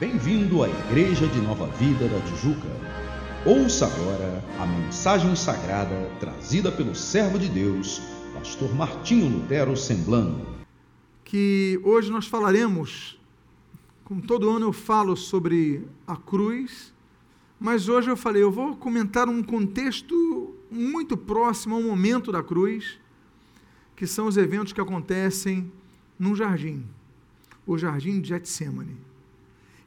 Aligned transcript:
Bem-vindo 0.00 0.62
à 0.62 0.68
Igreja 0.68 1.26
de 1.26 1.40
Nova 1.40 1.66
Vida 1.72 2.06
da 2.06 2.20
Tijuca. 2.20 2.68
Ouça 3.44 3.84
agora 3.84 4.44
a 4.56 4.64
mensagem 4.64 5.34
sagrada 5.34 5.92
trazida 6.20 6.70
pelo 6.70 6.94
servo 6.94 7.36
de 7.36 7.48
Deus, 7.48 8.00
pastor 8.32 8.72
Martinho 8.76 9.28
Lutero 9.28 9.76
Semblano. 9.76 10.46
Que 11.24 11.80
hoje 11.82 12.12
nós 12.12 12.28
falaremos, 12.28 13.18
como 14.04 14.22
todo 14.22 14.48
ano 14.48 14.66
eu 14.66 14.72
falo 14.72 15.16
sobre 15.16 15.84
a 16.06 16.14
cruz, 16.14 16.94
mas 17.58 17.88
hoje 17.88 18.08
eu 18.08 18.16
falei, 18.16 18.40
eu 18.40 18.52
vou 18.52 18.76
comentar 18.76 19.28
um 19.28 19.42
contexto 19.42 20.54
muito 20.70 21.16
próximo 21.16 21.74
ao 21.74 21.82
momento 21.82 22.30
da 22.30 22.40
cruz, 22.40 23.00
que 23.96 24.06
são 24.06 24.28
os 24.28 24.36
eventos 24.36 24.72
que 24.72 24.80
acontecem 24.80 25.72
num 26.16 26.36
jardim, 26.36 26.86
o 27.66 27.76
jardim 27.76 28.20
de 28.20 28.28
Getsemane. 28.28 29.07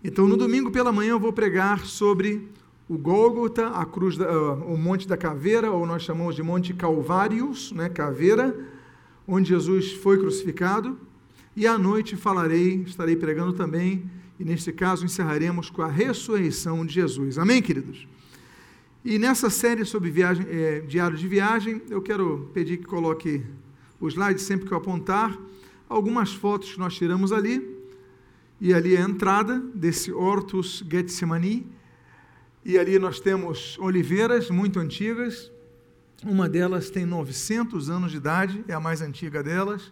Então, 0.03 0.27
no 0.27 0.35
domingo 0.35 0.71
pela 0.71 0.91
manhã, 0.91 1.11
eu 1.11 1.19
vou 1.19 1.31
pregar 1.31 1.85
sobre 1.85 2.49
o 2.89 2.97
Gólgota, 2.97 3.67
a 3.67 3.85
cruz, 3.85 4.17
da, 4.17 4.25
uh, 4.31 4.73
o 4.73 4.75
Monte 4.75 5.07
da 5.07 5.15
Caveira, 5.15 5.69
ou 5.69 5.85
nós 5.85 6.01
chamamos 6.01 6.35
de 6.35 6.41
Monte 6.41 6.73
Calvários, 6.73 7.71
né, 7.71 7.87
Caveira, 7.87 8.67
onde 9.27 9.49
Jesus 9.49 9.91
foi 9.91 10.17
crucificado. 10.17 10.97
E 11.55 11.67
à 11.67 11.77
noite 11.77 12.15
falarei, 12.15 12.81
estarei 12.81 13.15
pregando 13.15 13.53
também, 13.53 14.09
e 14.39 14.43
neste 14.43 14.71
caso 14.71 15.05
encerraremos 15.05 15.69
com 15.69 15.83
a 15.83 15.87
ressurreição 15.87 16.83
de 16.83 16.95
Jesus. 16.95 17.37
Amém, 17.37 17.61
queridos? 17.61 18.07
E 19.05 19.19
nessa 19.19 19.51
série 19.51 19.85
sobre 19.85 20.09
viagem, 20.09 20.47
é, 20.49 20.79
diário 20.79 21.15
de 21.15 21.27
viagem, 21.27 21.79
eu 21.91 22.01
quero 22.01 22.49
pedir 22.55 22.77
que 22.77 22.85
coloque 22.85 23.43
o 23.99 24.07
slide 24.07 24.41
sempre 24.41 24.65
que 24.65 24.73
eu 24.73 24.79
apontar, 24.79 25.37
algumas 25.87 26.33
fotos 26.33 26.73
que 26.73 26.79
nós 26.79 26.95
tiramos 26.95 27.31
ali 27.31 27.70
e 28.61 28.75
ali 28.75 28.95
é 28.95 29.01
a 29.01 29.09
entrada 29.09 29.59
desse 29.73 30.11
Hortus 30.11 30.83
Getsemani, 30.87 31.67
e 32.63 32.77
ali 32.77 32.99
nós 32.99 33.19
temos 33.19 33.75
oliveiras 33.79 34.51
muito 34.51 34.79
antigas, 34.79 35.51
uma 36.23 36.47
delas 36.47 36.91
tem 36.91 37.03
900 37.03 37.89
anos 37.89 38.11
de 38.11 38.17
idade, 38.17 38.63
é 38.67 38.73
a 38.75 38.79
mais 38.79 39.01
antiga 39.01 39.41
delas, 39.41 39.91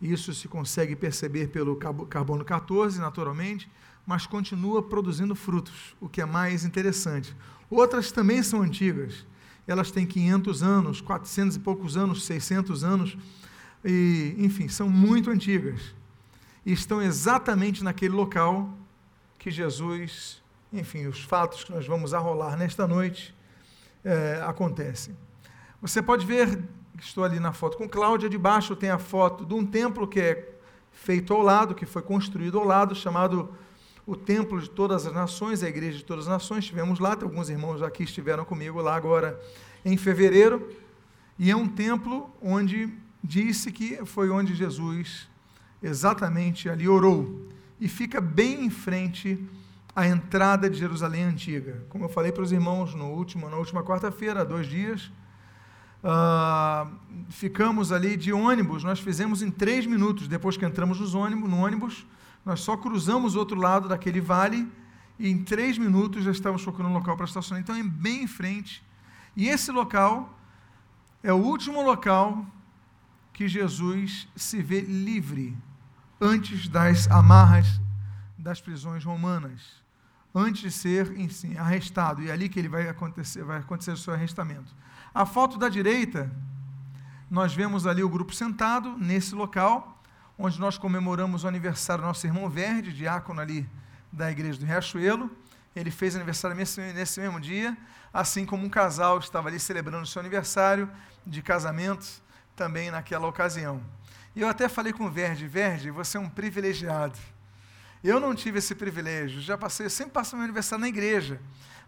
isso 0.00 0.32
se 0.32 0.46
consegue 0.46 0.94
perceber 0.94 1.48
pelo 1.48 1.74
carbono 1.74 2.44
14, 2.44 3.00
naturalmente, 3.00 3.68
mas 4.06 4.28
continua 4.28 4.80
produzindo 4.80 5.34
frutos, 5.34 5.96
o 6.00 6.08
que 6.08 6.20
é 6.20 6.24
mais 6.24 6.64
interessante. 6.64 7.34
Outras 7.68 8.12
também 8.12 8.44
são 8.44 8.62
antigas, 8.62 9.26
elas 9.66 9.90
têm 9.90 10.06
500 10.06 10.62
anos, 10.62 11.00
400 11.00 11.56
e 11.56 11.58
poucos 11.58 11.96
anos, 11.96 12.24
600 12.24 12.84
anos, 12.84 13.18
e, 13.84 14.36
enfim, 14.38 14.68
são 14.68 14.88
muito 14.88 15.30
antigas 15.30 15.97
e 16.68 16.72
estão 16.74 17.00
exatamente 17.00 17.82
naquele 17.82 18.14
local 18.14 18.68
que 19.38 19.50
Jesus, 19.50 20.42
enfim, 20.70 21.06
os 21.06 21.24
fatos 21.24 21.64
que 21.64 21.72
nós 21.72 21.86
vamos 21.86 22.12
arrolar 22.12 22.58
nesta 22.58 22.86
noite 22.86 23.34
é, 24.04 24.42
acontecem. 24.44 25.16
Você 25.80 26.02
pode 26.02 26.26
ver, 26.26 26.62
estou 27.00 27.24
ali 27.24 27.40
na 27.40 27.54
foto 27.54 27.78
com 27.78 27.88
Cláudia, 27.88 28.28
debaixo 28.28 28.76
tem 28.76 28.90
a 28.90 28.98
foto 28.98 29.46
de 29.46 29.54
um 29.54 29.64
templo 29.64 30.06
que 30.06 30.20
é 30.20 30.56
feito 30.92 31.32
ao 31.32 31.40
lado, 31.40 31.74
que 31.74 31.86
foi 31.86 32.02
construído 32.02 32.58
ao 32.58 32.66
lado, 32.66 32.94
chamado 32.94 33.48
o 34.06 34.14
Templo 34.14 34.60
de 34.60 34.68
Todas 34.68 35.06
as 35.06 35.12
Nações, 35.14 35.62
a 35.62 35.70
Igreja 35.70 35.96
de 35.96 36.04
Todas 36.04 36.26
as 36.26 36.30
Nações. 36.30 36.64
Estivemos 36.64 36.98
lá, 36.98 37.12
alguns 37.12 37.48
irmãos 37.48 37.80
aqui 37.80 38.02
estiveram 38.02 38.44
comigo 38.44 38.78
lá 38.82 38.94
agora 38.94 39.40
em 39.86 39.96
fevereiro, 39.96 40.70
e 41.38 41.50
é 41.50 41.56
um 41.56 41.66
templo 41.66 42.30
onde 42.42 42.92
disse 43.24 43.72
que 43.72 44.04
foi 44.04 44.28
onde 44.28 44.54
Jesus 44.54 45.30
exatamente 45.82 46.68
ali 46.68 46.88
orou. 46.88 47.48
E 47.80 47.88
fica 47.88 48.20
bem 48.20 48.64
em 48.64 48.70
frente 48.70 49.38
à 49.94 50.06
entrada 50.06 50.68
de 50.68 50.78
Jerusalém 50.78 51.24
antiga. 51.24 51.84
Como 51.88 52.04
eu 52.04 52.08
falei 52.08 52.32
para 52.32 52.42
os 52.42 52.52
irmãos 52.52 52.94
no 52.94 53.06
último, 53.06 53.48
na 53.48 53.56
última 53.56 53.82
quarta-feira, 53.82 54.42
há 54.42 54.44
dois 54.44 54.66
dias, 54.66 55.10
uh, 56.02 56.88
ficamos 57.28 57.92
ali 57.92 58.16
de 58.16 58.32
ônibus, 58.32 58.84
nós 58.84 59.00
fizemos 59.00 59.42
em 59.42 59.50
três 59.50 59.86
minutos, 59.86 60.28
depois 60.28 60.56
que 60.56 60.64
entramos 60.64 61.00
nos 61.00 61.14
ônibus, 61.14 61.48
no 61.50 61.56
ônibus, 61.58 62.06
nós 62.44 62.60
só 62.60 62.76
cruzamos 62.76 63.34
o 63.34 63.38
outro 63.38 63.58
lado 63.58 63.88
daquele 63.88 64.20
vale 64.20 64.68
e 65.18 65.28
em 65.28 65.42
três 65.42 65.76
minutos 65.76 66.24
já 66.24 66.30
estávamos 66.30 66.62
procurando 66.62 66.92
um 66.92 66.94
local 66.94 67.16
para 67.16 67.26
estacionar. 67.26 67.62
Então 67.62 67.74
é 67.74 67.82
bem 67.82 68.22
em 68.22 68.26
frente. 68.26 68.84
E 69.36 69.48
esse 69.48 69.70
local 69.70 70.38
é 71.22 71.32
o 71.32 71.36
último 71.36 71.82
local 71.82 72.46
que 73.32 73.48
Jesus 73.48 74.28
se 74.34 74.62
vê 74.62 74.80
livre 74.80 75.56
antes 76.20 76.68
das 76.68 77.10
amarras 77.10 77.80
das 78.36 78.60
prisões 78.60 79.04
romanas, 79.04 79.60
antes 80.34 80.62
de 80.62 80.70
ser 80.70 81.18
enfim, 81.18 81.56
arrestado. 81.56 82.22
E 82.22 82.30
é 82.30 82.32
ali 82.32 82.48
que 82.48 82.58
ele 82.58 82.68
vai 82.68 82.88
acontecer, 82.88 83.42
vai 83.44 83.58
acontecer 83.58 83.90
o 83.92 83.96
seu 83.96 84.14
arrestamento. 84.14 84.74
A 85.14 85.26
foto 85.26 85.58
da 85.58 85.68
direita, 85.68 86.30
nós 87.30 87.54
vemos 87.54 87.86
ali 87.86 88.02
o 88.02 88.08
grupo 88.08 88.34
sentado 88.34 88.96
nesse 88.96 89.34
local, 89.34 90.00
onde 90.38 90.60
nós 90.60 90.78
comemoramos 90.78 91.44
o 91.44 91.48
aniversário 91.48 92.02
do 92.02 92.06
nosso 92.06 92.26
irmão 92.26 92.48
Verde, 92.48 92.92
diácono 92.92 93.40
ali 93.40 93.68
da 94.12 94.30
igreja 94.30 94.58
do 94.58 94.66
Riachuelo. 94.66 95.30
Ele 95.74 95.90
fez 95.90 96.16
aniversário 96.16 96.56
nesse, 96.56 96.80
nesse 96.92 97.20
mesmo 97.20 97.40
dia, 97.40 97.76
assim 98.12 98.46
como 98.46 98.64
um 98.64 98.70
casal 98.70 99.18
estava 99.18 99.48
ali 99.48 99.60
celebrando 99.60 100.04
o 100.04 100.06
seu 100.06 100.20
aniversário 100.20 100.90
de 101.26 101.42
casamento 101.42 102.22
também 102.56 102.90
naquela 102.90 103.26
ocasião. 103.26 103.80
E 104.38 104.40
eu 104.40 104.48
até 104.48 104.68
falei 104.68 104.92
com 104.92 105.04
o 105.04 105.10
Verde, 105.10 105.48
Verde, 105.48 105.90
você 105.90 106.16
é 106.16 106.20
um 106.20 106.28
privilegiado. 106.28 107.18
Eu 108.04 108.20
não 108.20 108.36
tive 108.36 108.60
esse 108.60 108.72
privilégio, 108.72 109.40
já 109.40 109.58
passei, 109.58 109.86
eu 109.86 109.90
sempre 109.90 110.12
passo 110.12 110.36
meu 110.36 110.44
aniversário 110.44 110.80
na 110.80 110.88
igreja, 110.88 111.40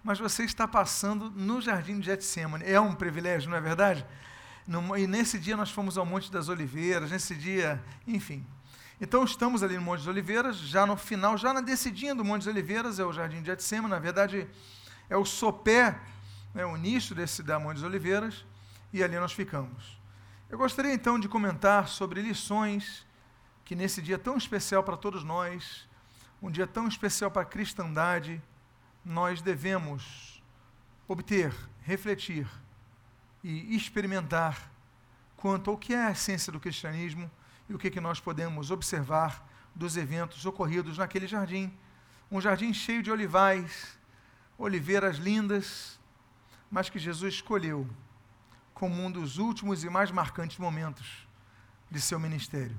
mas 0.03 0.19
você 0.19 0.43
está 0.43 0.66
passando 0.66 1.31
no 1.31 1.61
Jardim 1.61 2.00
de 2.00 2.06
Getsemane. 2.06 2.65
É 2.66 2.81
um 2.81 2.93
privilégio, 2.93 3.49
não 3.49 3.56
é 3.56 3.61
verdade? 3.61 4.05
e 4.99 5.06
nesse 5.06 5.38
dia 5.38 5.56
nós 5.56 5.71
fomos 5.71 5.97
ao 5.97 6.05
Monte 6.05 6.33
das 6.33 6.49
Oliveiras, 6.49 7.12
nesse 7.12 7.37
dia, 7.37 7.81
enfim. 8.05 8.44
Então 9.00 9.22
estamos 9.22 9.62
ali 9.62 9.77
no 9.77 9.82
Monte 9.82 10.00
das 10.00 10.09
Oliveiras, 10.09 10.56
já 10.56 10.84
no 10.84 10.97
final, 10.97 11.38
já 11.38 11.55
na 11.55 11.61
descidinha 11.61 12.17
do 12.17 12.25
Monte 12.25 12.47
das 12.47 12.53
Oliveiras, 12.53 12.99
é 12.99 13.05
o 13.05 13.12
Jardim 13.12 13.43
de 13.43 13.47
Getsemane, 13.47 13.91
na 13.91 14.00
verdade 14.00 14.49
é 15.09 15.17
o 15.17 15.25
sopé, 15.25 16.00
né, 16.53 16.67
o 16.67 16.77
início 16.77 17.15
desse 17.15 17.44
da 17.44 17.61
Monte 17.61 17.77
das 17.77 17.84
Oliveiras, 17.84 18.44
e 18.93 19.05
ali 19.05 19.15
nós 19.21 19.32
ficamos. 19.32 20.00
Eu 20.50 20.59
gostaria 20.59 20.93
então 20.93 21.16
de 21.16 21.28
comentar 21.28 21.87
sobre 21.87 22.21
lições 22.21 23.06
que 23.65 23.77
nesse 23.77 24.03
dia 24.03 24.19
tão 24.19 24.37
especial 24.37 24.83
para 24.83 24.97
todos 24.97 25.22
nós, 25.22 25.88
um 26.43 26.50
dia 26.50 26.66
tão 26.66 26.88
especial 26.88 27.31
para 27.31 27.43
a 27.43 27.44
cristandade, 27.44 28.43
nós 29.05 29.41
devemos 29.41 30.43
obter, 31.06 31.55
refletir 31.83 32.49
e 33.44 33.77
experimentar 33.77 34.72
quanto 35.37 35.71
ao 35.71 35.78
que 35.78 35.94
é 35.94 36.06
a 36.06 36.11
essência 36.11 36.53
do 36.53 36.59
cristianismo 36.59 37.31
e 37.69 37.75
o 37.75 37.78
que, 37.78 37.88
que 37.88 38.00
nós 38.00 38.19
podemos 38.19 38.72
observar 38.72 39.49
dos 39.72 39.97
eventos 39.97 40.44
ocorridos 40.44 40.99
naquele 40.99 41.28
jardim. 41.28 41.72
Um 42.28 42.41
jardim 42.41 42.75
cheio 42.75 43.05
de 43.05 43.11
olivais, 43.12 43.97
oliveiras 44.59 45.17
lindas, 45.17 45.97
mas 46.69 46.91
que 46.91 46.99
Jesus 46.99 47.34
escolheu 47.34 47.88
como 48.80 49.04
um 49.04 49.10
dos 49.10 49.36
últimos 49.36 49.84
e 49.84 49.91
mais 49.91 50.10
marcantes 50.10 50.56
momentos 50.56 51.28
de 51.91 52.00
seu 52.00 52.18
ministério. 52.18 52.74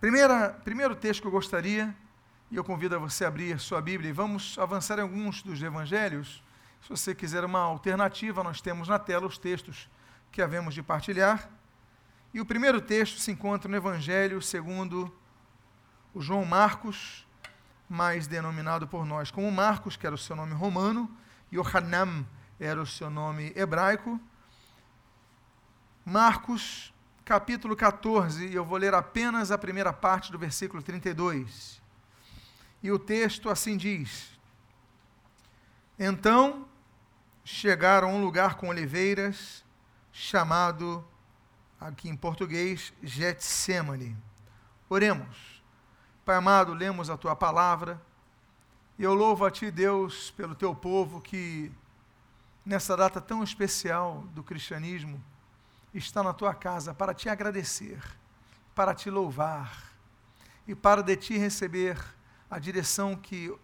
Primeira, 0.00 0.50
primeiro 0.64 0.96
texto 0.96 1.20
que 1.20 1.28
eu 1.28 1.30
gostaria, 1.30 1.94
e 2.50 2.56
eu 2.56 2.64
convido 2.64 2.96
a 2.96 2.98
você 2.98 3.24
a 3.24 3.28
abrir 3.28 3.60
sua 3.60 3.80
Bíblia, 3.80 4.10
e 4.10 4.12
vamos 4.12 4.58
avançar 4.58 4.98
em 4.98 5.02
alguns 5.02 5.40
dos 5.40 5.62
evangelhos. 5.62 6.42
Se 6.82 6.88
você 6.88 7.14
quiser 7.14 7.44
uma 7.44 7.60
alternativa, 7.60 8.42
nós 8.42 8.60
temos 8.60 8.88
na 8.88 8.98
tela 8.98 9.24
os 9.24 9.38
textos 9.38 9.88
que 10.32 10.42
havemos 10.42 10.74
de 10.74 10.82
partilhar. 10.82 11.48
E 12.34 12.40
o 12.40 12.44
primeiro 12.44 12.80
texto 12.80 13.20
se 13.20 13.30
encontra 13.30 13.70
no 13.70 13.76
Evangelho 13.76 14.42
segundo 14.42 15.16
o 16.12 16.20
João 16.20 16.44
Marcos, 16.44 17.24
mais 17.88 18.26
denominado 18.26 18.88
por 18.88 19.06
nós 19.06 19.30
como 19.30 19.48
Marcos, 19.52 19.96
que 19.96 20.04
era 20.04 20.16
o 20.16 20.18
seu 20.18 20.34
nome 20.34 20.54
romano, 20.54 21.08
e 21.52 21.56
Yohanan 21.56 22.26
era 22.58 22.82
o 22.82 22.86
seu 22.86 23.08
nome 23.08 23.52
hebraico. 23.54 24.20
Marcos, 26.08 26.90
capítulo 27.22 27.76
14, 27.76 28.46
e 28.46 28.54
eu 28.54 28.64
vou 28.64 28.78
ler 28.78 28.94
apenas 28.94 29.50
a 29.50 29.58
primeira 29.58 29.92
parte 29.92 30.32
do 30.32 30.38
versículo 30.38 30.82
32. 30.82 31.82
E 32.82 32.90
o 32.90 32.98
texto 32.98 33.50
assim 33.50 33.76
diz: 33.76 34.30
Então 35.98 36.66
chegaram 37.44 38.08
a 38.08 38.12
um 38.12 38.24
lugar 38.24 38.54
com 38.54 38.68
oliveiras, 38.68 39.62
chamado, 40.10 41.06
aqui 41.78 42.08
em 42.08 42.16
português, 42.16 42.90
Getsemane. 43.02 44.16
Oremos. 44.88 45.62
Pai 46.24 46.36
amado, 46.36 46.72
lemos 46.72 47.10
a 47.10 47.18
tua 47.18 47.36
palavra, 47.36 48.00
e 48.98 49.02
eu 49.02 49.12
louvo 49.12 49.44
a 49.44 49.50
ti, 49.50 49.70
Deus, 49.70 50.30
pelo 50.30 50.54
teu 50.54 50.74
povo 50.74 51.20
que, 51.20 51.70
nessa 52.64 52.96
data 52.96 53.20
tão 53.20 53.44
especial 53.44 54.22
do 54.32 54.42
cristianismo, 54.42 55.22
está 55.94 56.22
na 56.22 56.32
tua 56.32 56.54
casa 56.54 56.92
para 56.92 57.14
te 57.14 57.28
agradecer, 57.28 58.02
para 58.74 58.94
te 58.94 59.10
louvar 59.10 59.88
e 60.66 60.74
para 60.74 61.02
de 61.02 61.16
ti 61.16 61.38
receber 61.38 61.98
a 62.50 62.58
direção 62.58 63.16
que 63.16 63.54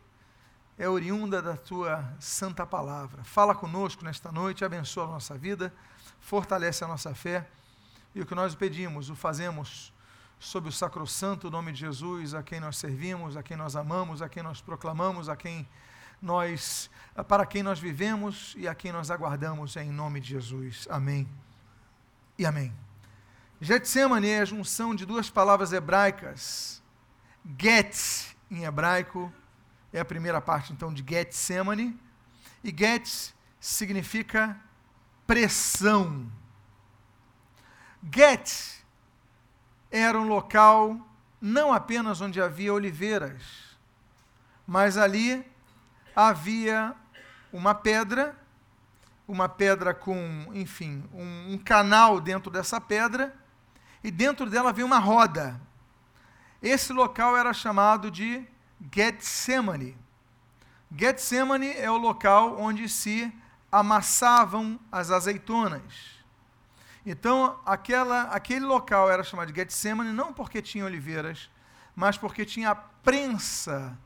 é 0.79 0.88
oriunda 0.88 1.41
da 1.41 1.56
tua 1.56 2.05
santa 2.19 2.67
palavra. 2.67 3.23
Fala 3.25 3.55
conosco 3.55 4.05
nesta 4.05 4.32
noite, 4.32 4.65
abençoa 4.65 5.05
a 5.05 5.11
nossa 5.11 5.37
vida, 5.37 5.73
fortalece 6.21 6.82
a 6.82 6.88
nossa 6.88 7.15
fé. 7.15 7.47
E 8.15 8.21
o 8.21 8.26
que 8.26 8.35
nós 8.35 8.55
pedimos, 8.55 9.11
o 9.11 9.15
fazemos 9.15 9.93
sob 10.38 10.69
o 10.69 10.73
sacrossanto 10.73 11.50
nome 11.50 11.73
de 11.73 11.81
Jesus, 11.81 12.35
a 12.35 12.43
quem 12.43 12.61
nós 12.61 12.76
servimos, 12.76 13.37
a 13.37 13.43
quem 13.43 13.56
nós 13.56 13.76
amamos, 13.76 14.21
a 14.21 14.29
quem 14.29 14.43
nós 14.43 14.61
proclamamos, 14.61 15.29
a 15.29 15.37
quem 15.37 15.67
nós 16.21 16.91
para 17.29 17.47
quem 17.47 17.62
nós 17.62 17.79
vivemos 17.79 18.55
e 18.56 18.67
a 18.67 18.75
quem 18.75 18.91
nós 18.93 19.11
aguardamos 19.11 19.76
em 19.76 19.91
nome 19.91 20.21
de 20.21 20.31
Jesus. 20.31 20.87
Amém. 20.91 21.44
E 22.39 22.45
amém. 22.45 22.75
Getsemane 23.61 24.29
é 24.29 24.41
a 24.41 24.45
junção 24.45 24.95
de 24.95 25.07
duas 25.07 25.31
palavras 25.31 25.73
hebraicas. 25.73 26.83
Get 27.59 27.97
em 28.51 28.65
hebraico 28.65 29.33
é 29.93 30.01
a 30.01 30.05
primeira 30.05 30.41
parte 30.41 30.73
então 30.73 30.93
de 30.93 31.05
Getsemane 31.07 31.99
e 32.63 32.75
Get 32.77 33.33
significa 33.61 34.59
pressão. 35.27 36.31
Get 38.13 38.83
era 39.91 40.19
um 40.19 40.27
local 40.27 40.99
não 41.41 41.73
apenas 41.73 42.21
onde 42.21 42.41
havia 42.41 42.73
oliveiras, 42.73 43.43
mas 44.67 44.97
ali 44.97 45.45
havia 46.17 46.95
uma 47.53 47.75
pedra, 47.75 48.37
uma 49.26 49.49
pedra 49.49 49.94
com, 49.94 50.50
enfim, 50.53 51.05
um, 51.12 51.55
um 51.55 51.59
canal 51.59 52.21
dentro 52.21 52.50
dessa 52.50 52.81
pedra, 52.81 53.35
e 54.03 54.11
dentro 54.11 54.50
dela 54.50 54.69
havia 54.69 54.85
uma 54.85 54.99
roda. 54.99 55.59
Esse 56.61 56.93
local 56.93 57.37
era 57.37 57.53
chamado 57.53 58.11
de 58.11 58.47
Getsemane. 58.94 59.97
Getsemane 60.94 61.73
é 61.73 61.91
o 61.91 61.97
local 61.97 62.61
onde 62.61 62.88
se 62.88 63.32
amassavam 63.73 64.79
as 64.93 65.11
azeitonas. 65.11 66.15
Então, 67.06 67.59
aquela, 67.67 68.23
aquele 68.25 68.65
local 68.65 69.11
era 69.11 69.23
chamado 69.23 69.53
de 69.53 69.59
Getsemane 69.59 70.12
não 70.12 70.32
porque 70.32 70.62
tinha 70.62 70.85
oliveiras, 70.85 71.50
mas 71.94 72.17
porque 72.17 72.44
tinha 72.44 72.71
a 72.71 72.75
prensa 72.75 73.99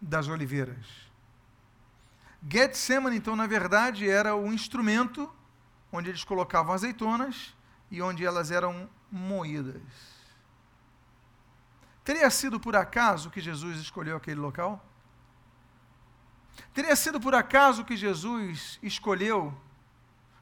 das 0.00 0.28
oliveiras. 0.28 1.09
Getsemane, 2.48 3.16
então, 3.16 3.36
na 3.36 3.46
verdade, 3.46 4.08
era 4.08 4.34
o 4.34 4.52
instrumento 4.52 5.30
onde 5.92 6.08
eles 6.08 6.24
colocavam 6.24 6.72
azeitonas 6.72 7.54
e 7.90 8.00
onde 8.00 8.24
elas 8.24 8.50
eram 8.50 8.88
moídas. 9.10 9.82
Teria 12.04 12.30
sido 12.30 12.58
por 12.58 12.74
acaso 12.74 13.30
que 13.30 13.40
Jesus 13.40 13.78
escolheu 13.78 14.16
aquele 14.16 14.40
local? 14.40 14.84
Teria 16.72 16.94
sido 16.96 17.20
por 17.20 17.34
acaso 17.34 17.84
que 17.84 17.96
Jesus 17.96 18.78
escolheu 18.82 19.54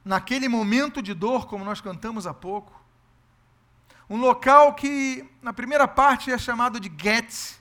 naquele 0.05 0.49
momento 0.49 1.03
de 1.03 1.15
dor, 1.15 1.47
como 1.47 1.65
nós 1.65 1.81
cantamos 1.81 2.27
há 2.27 2.35
pouco. 2.35 2.79
Um 4.09 4.17
local 4.17 4.75
que, 4.75 5.29
na 5.43 5.53
primeira 5.53 5.87
parte, 5.87 6.31
é 6.31 6.39
chamado 6.39 6.79
de 6.81 6.91
Get, 6.97 7.61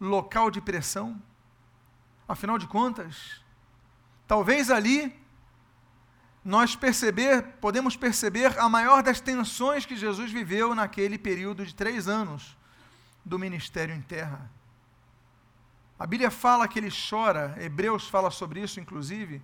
local 0.00 0.50
de 0.50 0.60
pressão. 0.60 1.22
Afinal 2.28 2.58
de 2.58 2.66
contas, 2.66 3.41
talvez 4.32 4.70
ali 4.70 5.14
nós 6.42 6.74
perceber, 6.74 7.42
podemos 7.60 7.98
perceber 7.98 8.58
a 8.58 8.66
maior 8.66 9.02
das 9.02 9.20
tensões 9.20 9.84
que 9.84 9.94
Jesus 9.94 10.32
viveu 10.32 10.74
naquele 10.74 11.18
período 11.18 11.66
de 11.66 11.74
três 11.74 12.08
anos 12.08 12.56
do 13.22 13.38
ministério 13.38 13.94
em 13.94 14.00
terra. 14.00 14.50
A 15.98 16.06
Bíblia 16.06 16.30
fala 16.30 16.66
que 16.66 16.78
ele 16.78 16.88
chora, 16.90 17.54
Hebreus 17.60 18.08
fala 18.08 18.30
sobre 18.30 18.62
isso, 18.62 18.80
inclusive, 18.80 19.42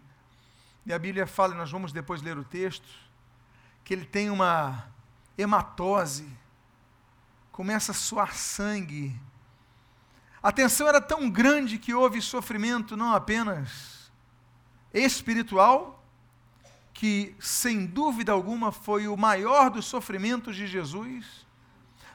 e 0.87 0.93
a 0.95 0.99
Bíblia 0.99 1.27
fala, 1.27 1.53
e 1.53 1.59
nós 1.59 1.71
vamos 1.71 1.93
depois 1.93 2.23
ler 2.23 2.39
o 2.39 2.43
texto, 2.45 2.89
que 3.85 3.93
ele 3.93 4.07
tem 4.07 4.31
uma 4.31 4.87
hematose, 5.37 6.27
começa 7.53 7.93
a 7.93 7.95
suar 7.95 8.33
sangue. 8.33 9.15
A 10.43 10.51
tensão 10.51 10.89
era 10.89 10.99
tão 10.99 11.29
grande 11.29 11.77
que 11.77 11.93
houve 11.93 12.23
sofrimento 12.23 12.97
não 12.97 13.13
apenas 13.13 13.98
espiritual, 14.93 16.05
que 16.93 17.35
sem 17.39 17.87
dúvida 17.87 18.33
alguma 18.33 18.73
foi 18.73 19.07
o 19.07 19.17
maior 19.17 19.71
dos 19.71 19.87
sofrimentos 19.87 20.57
de 20.57 20.67
Jesus, 20.67 21.47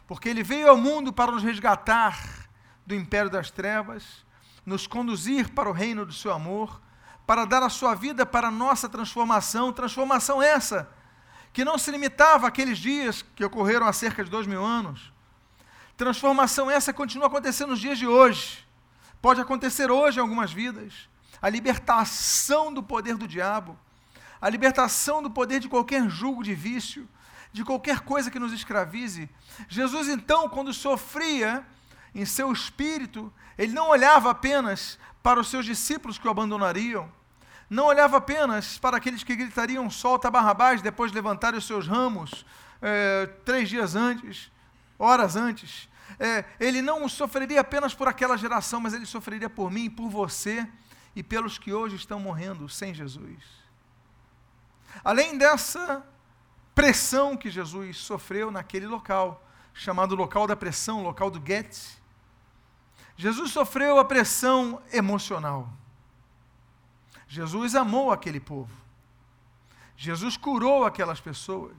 porque 0.06 0.28
ele 0.28 0.44
veio 0.44 0.70
ao 0.70 0.78
mundo 0.78 1.14
para 1.14 1.32
nos 1.32 1.44
resgatar 1.44 2.50
do 2.86 2.94
império 2.94 3.30
das 3.30 3.50
trevas, 3.50 4.26
nos 4.66 4.86
conduzir 4.88 5.50
para 5.50 5.70
o 5.70 5.74
reino 5.74 6.06
do 6.06 6.14
seu 6.14 6.34
amor, 6.34 6.82
para 7.26 7.46
dar 7.46 7.64
a 7.64 7.70
sua 7.70 7.96
vida 7.96 8.26
para 8.26 8.50
a 8.50 8.52
nossa 8.52 8.90
transformação, 8.90 9.72
transformação 9.72 10.42
essa, 10.42 10.90
que 11.54 11.64
não 11.64 11.78
se 11.78 11.92
limitava 11.92 12.48
àqueles 12.48 12.78
dias 12.78 13.24
que 13.36 13.46
ocorreram 13.46 13.88
há 13.88 13.94
cerca 13.94 14.24
de 14.24 14.30
dois 14.30 14.48
mil 14.48 14.64
anos. 14.64 15.14
Transformação 15.96 16.70
essa 16.70 16.92
continua 16.92 17.28
acontecendo 17.28 17.70
nos 17.70 17.80
dias 17.80 17.98
de 17.98 18.08
hoje. 18.08 18.68
Pode 19.22 19.40
acontecer 19.40 19.90
hoje 19.90 20.18
em 20.18 20.22
algumas 20.22 20.52
vidas. 20.52 21.08
A 21.42 21.50
libertação 21.50 22.74
do 22.74 22.82
poder 22.82 23.16
do 23.16 23.28
diabo, 23.28 23.78
a 24.42 24.50
libertação 24.50 25.22
do 25.22 25.30
poder 25.30 25.60
de 25.60 25.70
qualquer 25.70 26.10
julgo 26.10 26.44
de 26.44 26.54
vício, 26.54 27.08
de 27.52 27.64
qualquer 27.64 28.02
coisa 28.02 28.32
que 28.32 28.40
nos 28.40 28.52
escravize. 28.52 29.30
Jesus, 29.70 30.08
então, 30.10 30.50
quando 30.50 30.74
sofria 30.74 31.66
em 32.14 32.26
seu 32.26 32.52
espírito, 32.52 33.32
ele 33.58 33.74
não 33.74 33.90
olhava 33.90 34.32
apenas 34.32 34.98
para 35.22 35.40
os 35.40 35.48
seus 35.48 35.66
discípulos 35.66 36.18
que 36.18 36.28
o 36.28 36.32
abandonariam. 36.32 37.10
Não 37.70 37.86
olhava 37.86 38.18
apenas 38.18 38.78
para 38.78 38.98
aqueles 38.98 39.24
que 39.24 39.36
gritariam 39.36 39.90
solta 39.90 40.30
Barrabás 40.30 40.82
depois 40.82 41.12
de 41.12 41.16
levantarem 41.16 41.58
os 41.58 41.66
seus 41.66 41.88
ramos 41.88 42.46
é, 42.82 43.28
três 43.46 43.70
dias 43.70 43.96
antes, 43.96 44.52
horas 45.00 45.36
antes. 45.36 45.88
É, 46.20 46.44
ele 46.60 46.82
não 46.82 47.08
sofreria 47.08 47.62
apenas 47.62 47.94
por 47.94 48.08
aquela 48.08 48.38
geração, 48.38 48.80
mas 48.80 48.94
ele 48.94 49.06
sofreria 49.06 49.50
por 49.50 49.72
mim, 49.72 49.90
por 49.90 50.10
você 50.10 50.68
e 51.16 51.22
pelos 51.22 51.58
que 51.58 51.74
hoje 51.74 51.96
estão 51.96 52.20
morrendo 52.20 52.68
sem 52.68 52.94
Jesus. 52.94 53.44
Além 55.04 55.38
dessa 55.38 56.06
pressão 56.74 57.38
que 57.38 57.50
Jesus 57.50 57.98
sofreu 57.98 58.52
naquele 58.52 58.88
local, 58.88 59.46
chamado 59.74 60.16
local 60.16 60.48
da 60.48 60.56
pressão, 60.56 61.04
local 61.04 61.30
do 61.30 61.42
Getz, 61.46 62.02
Jesus 63.16 63.52
sofreu 63.52 64.00
a 64.00 64.06
pressão 64.06 64.82
emocional. 64.92 65.72
Jesus 67.28 67.76
amou 67.76 68.12
aquele 68.12 68.40
povo. 68.40 68.72
Jesus 69.96 70.36
curou 70.36 70.86
aquelas 70.86 71.20
pessoas. 71.20 71.76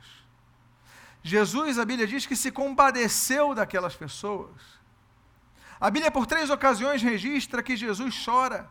Jesus, 1.23 1.78
a 1.78 1.85
Bíblia 1.85 2.06
diz 2.06 2.26
que 2.26 2.37
se 2.37 2.50
compadeceu 2.50 3.54
daquelas 3.54 3.97
pessoas. 3.97 4.61
A 5.80 5.90
Bíblia, 5.90 6.11
por 6.11 6.26
três 6.26 6.50
ocasiões, 6.50 7.02
registra 7.02 7.62
que 7.62 7.76
Jesus 7.76 8.23
chora, 8.25 8.70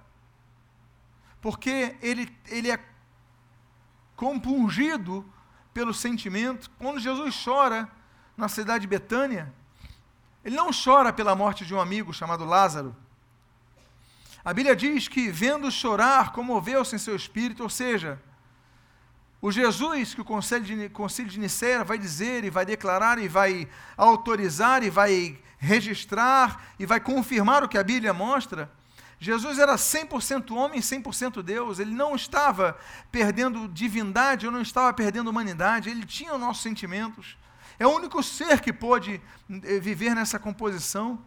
porque 1.44 1.98
ele, 2.02 2.34
ele 2.48 2.72
é 2.72 2.80
compungido 4.16 5.26
pelo 5.74 5.94
sentimento. 5.94 6.72
Quando 6.80 7.02
Jesus 7.02 7.36
chora 7.44 7.90
na 8.38 8.48
cidade 8.48 8.84
de 8.84 8.88
Betânia, 8.88 9.54
ele 10.46 10.56
não 10.56 10.72
chora 10.72 11.12
pela 11.12 11.36
morte 11.36 11.66
de 11.66 11.76
um 11.76 11.82
amigo 11.82 12.14
chamado 12.14 12.46
Lázaro. 12.46 12.96
A 14.46 14.54
Bíblia 14.54 14.74
diz 14.74 15.10
que, 15.10 15.30
vendo 15.30 15.70
chorar, 15.70 16.32
comoveu-se 16.32 16.96
em 16.96 16.98
seu 16.98 17.14
espírito, 17.14 17.62
ou 17.62 17.70
seja, 17.70 18.22
o 19.42 19.52
Jesus 19.52 20.14
que 20.14 20.22
o 20.22 20.26
Conselho 20.26 20.64
de, 20.64 20.88
Conselho 20.88 21.28
de 21.28 21.38
Nicéia 21.38 21.84
vai 21.84 21.98
dizer 21.98 22.46
e 22.46 22.50
vai 22.50 22.66
declarar 22.66 23.20
e 23.20 23.28
vai 23.28 23.68
autorizar 23.98 24.82
e 24.82 24.90
vai 24.90 25.38
registrar 25.58 26.74
e 26.80 26.86
vai 26.86 27.02
confirmar 27.02 27.66
o 27.66 27.68
que 27.68 27.78
a 27.78 27.84
Bíblia 27.84 28.14
mostra, 28.14 28.72
Jesus 29.24 29.58
era 29.58 29.76
100% 29.76 30.54
homem 30.54 30.80
e 30.80 30.82
100% 30.82 31.42
Deus, 31.42 31.80
ele 31.80 31.92
não 31.92 32.14
estava 32.14 32.78
perdendo 33.10 33.70
divindade, 33.70 34.46
ou 34.46 34.52
não 34.52 34.62
estava 34.62 34.92
perdendo 34.92 35.30
humanidade, 35.30 35.90
ele 35.90 36.06
tinha 36.06 36.34
os 36.34 36.40
nossos 36.42 36.62
sentimentos. 36.62 37.38
É 37.80 37.88
o 37.88 37.96
único 37.96 38.22
ser 38.22 38.60
que 38.60 38.74
pôde 38.74 39.22
eh, 39.50 39.80
viver 39.80 40.14
nessa 40.14 40.38
composição. 40.38 41.24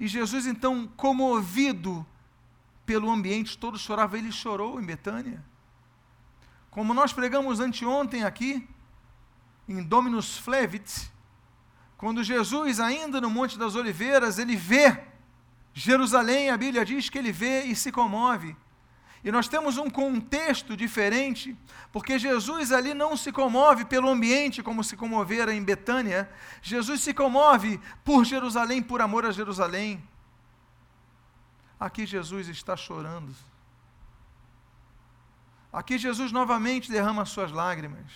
E 0.00 0.08
Jesus, 0.08 0.44
então, 0.44 0.88
comovido 0.96 2.04
pelo 2.84 3.08
ambiente 3.08 3.56
todo, 3.56 3.78
chorava. 3.78 4.18
Ele 4.18 4.32
chorou 4.32 4.80
em 4.80 4.84
Betânia. 4.84 5.40
Como 6.68 6.92
nós 6.92 7.12
pregamos 7.12 7.60
anteontem 7.60 8.24
aqui, 8.24 8.68
em 9.68 9.80
Dominus 9.84 10.36
Flevit, 10.36 11.12
quando 11.96 12.24
Jesus, 12.24 12.80
ainda 12.80 13.20
no 13.20 13.30
Monte 13.30 13.56
das 13.56 13.76
Oliveiras, 13.76 14.36
ele 14.40 14.56
vê 14.56 15.11
Jerusalém, 15.74 16.50
a 16.50 16.56
Bíblia 16.56 16.84
diz 16.84 17.08
que 17.08 17.18
ele 17.18 17.32
vê 17.32 17.62
e 17.62 17.74
se 17.74 17.90
comove. 17.90 18.56
E 19.24 19.30
nós 19.30 19.46
temos 19.46 19.78
um 19.78 19.88
contexto 19.88 20.76
diferente, 20.76 21.56
porque 21.92 22.18
Jesus 22.18 22.72
ali 22.72 22.92
não 22.92 23.16
se 23.16 23.30
comove 23.30 23.84
pelo 23.84 24.08
ambiente 24.08 24.62
como 24.62 24.82
se 24.82 24.96
comovera 24.96 25.54
em 25.54 25.62
Betânia. 25.62 26.28
Jesus 26.60 27.02
se 27.02 27.14
comove 27.14 27.80
por 28.04 28.24
Jerusalém, 28.24 28.82
por 28.82 29.00
amor 29.00 29.24
a 29.24 29.30
Jerusalém. 29.30 30.02
Aqui 31.78 32.04
Jesus 32.04 32.48
está 32.48 32.76
chorando. 32.76 33.32
Aqui 35.72 35.96
Jesus 35.96 36.32
novamente 36.32 36.90
derrama 36.90 37.24
suas 37.24 37.52
lágrimas. 37.52 38.12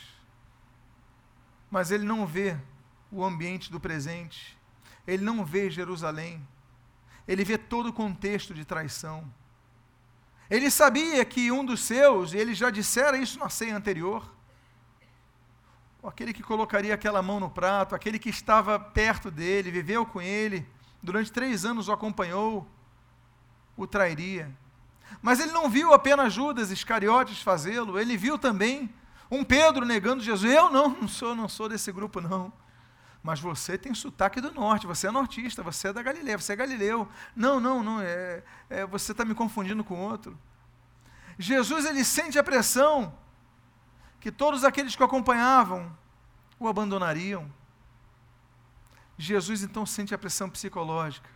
Mas 1.71 1.93
ele 1.93 2.05
não 2.05 2.27
vê 2.27 2.59
o 3.11 3.25
ambiente 3.25 3.71
do 3.71 3.79
presente. 3.79 4.59
Ele 5.07 5.25
não 5.25 5.45
vê 5.45 5.71
Jerusalém. 5.71 6.47
Ele 7.27 7.45
vê 7.45 7.59
todo 7.59 7.89
o 7.89 7.93
contexto 7.93 8.55
de 8.55 8.65
traição. 8.65 9.25
Ele 10.49 10.71
sabia 10.71 11.25
que 11.25 11.51
um 11.51 11.65
dos 11.65 11.81
seus, 11.81 12.33
e 12.33 12.37
ele 12.37 12.55
já 12.55 12.71
dissera 12.71 13.19
isso 13.19 13.39
na 13.39 13.49
ceia 13.49 13.77
anterior, 13.77 14.33
aquele 16.05 16.33
que 16.33 16.43
colocaria 16.43 16.95
aquela 16.95 17.21
mão 17.21 17.41
no 17.41 17.51
prato, 17.51 17.95
aquele 17.95 18.19
que 18.19 18.29
estava 18.29 18.79
perto 18.79 19.31
dele, 19.31 19.73
viveu 19.73 20.07
com 20.07 20.23
ele, 20.23 20.67
durante 21.03 21.33
três 21.33 21.65
anos 21.65 21.89
o 21.89 21.93
acompanhou, 21.93 22.67
o 23.77 23.87
trairia. 23.87 24.55
Mas 25.21 25.41
ele 25.41 25.51
não 25.51 25.69
viu 25.69 25.93
apenas 25.93 26.33
Judas 26.33 26.71
Iscariotes 26.71 27.43
fazê-lo, 27.43 27.99
ele 27.99 28.17
viu 28.17 28.39
também 28.39 28.93
um 29.31 29.43
Pedro 29.43 29.85
negando 29.85 30.23
Jesus. 30.23 30.53
Eu 30.53 30.71
não, 30.71 30.89
não 30.91 31.09
sou, 31.09 31.35
não 31.35 31.49
sou 31.49 31.69
desse 31.69 31.91
grupo, 31.91 32.21
não. 32.21 32.53
Mas 33.27 33.41
você 33.41 33.77
tem 33.77 33.93
sotaque 33.93 34.41
do 34.41 34.53
norte, 34.53 34.87
você 34.87 35.09
é 35.09 35.11
nortista, 35.11 35.61
você 35.61 35.89
é 35.89 35.93
da 35.93 36.01
Galileia, 36.01 36.39
você 36.39 36.53
é 36.53 36.57
galileu. 36.57 37.09
Não, 37.35 37.59
não, 37.59 37.83
não, 37.83 38.01
é, 38.01 38.45
é 38.71 38.87
você 38.87 39.11
está 39.11 39.25
me 39.25 39.35
confundindo 39.35 39.83
com 39.83 39.99
outro. 39.99 40.39
Jesus 41.37 41.87
ele 41.87 42.05
sente 42.05 42.39
a 42.39 42.45
pressão 42.45 43.13
que 44.21 44.31
todos 44.31 44.63
aqueles 44.63 44.95
que 44.95 45.03
o 45.03 45.07
acompanhavam 45.07 45.93
o 46.57 46.69
abandonariam. 46.69 47.53
Jesus 49.19 49.65
então 49.65 49.85
sente 49.85 50.15
a 50.15 50.19
pressão 50.19 50.49
psicológica. 50.49 51.29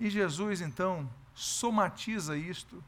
E 0.00 0.08
Jesus 0.08 0.62
então 0.62 1.06
somatiza 1.34 2.38
isto 2.38 2.82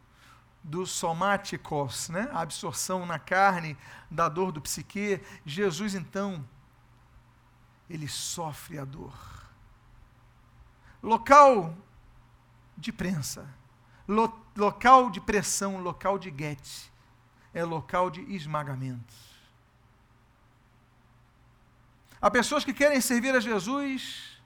do 0.65 0.87
somáticos, 0.87 2.09
né? 2.09 2.31
a 2.33 2.41
absorção 2.41 3.05
na 3.05 3.19
carne 3.19 3.77
da 4.11 4.31
dor 4.31 4.51
do 4.51 4.63
psique. 4.63 5.21
Jesus 5.45 5.95
então 5.95 6.43
ele 7.89 8.09
sofre 8.09 8.79
a 8.79 8.85
dor. 8.85 9.17
Local 11.03 11.77
de 12.77 12.93
prensa, 12.93 13.49
lo, 14.07 14.33
local 14.57 15.11
de 15.11 15.21
pressão, 15.21 15.81
local 15.81 16.19
de 16.19 16.31
guete, 16.31 16.93
é 17.55 17.65
local 17.65 18.11
de 18.11 18.21
esmagamento. 18.35 19.15
Há 22.21 22.31
pessoas 22.31 22.65
que 22.65 22.75
querem 22.75 23.01
servir 23.01 23.35
a 23.35 23.41
Jesus, 23.41 24.41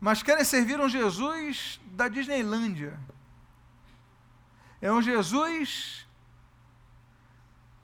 mas 0.00 0.22
querem 0.22 0.44
servir 0.44 0.80
um 0.80 0.88
Jesus 0.88 1.80
da 1.86 2.08
Disneylândia. 2.08 2.98
É 4.80 4.90
um 4.90 5.02
Jesus 5.02 6.06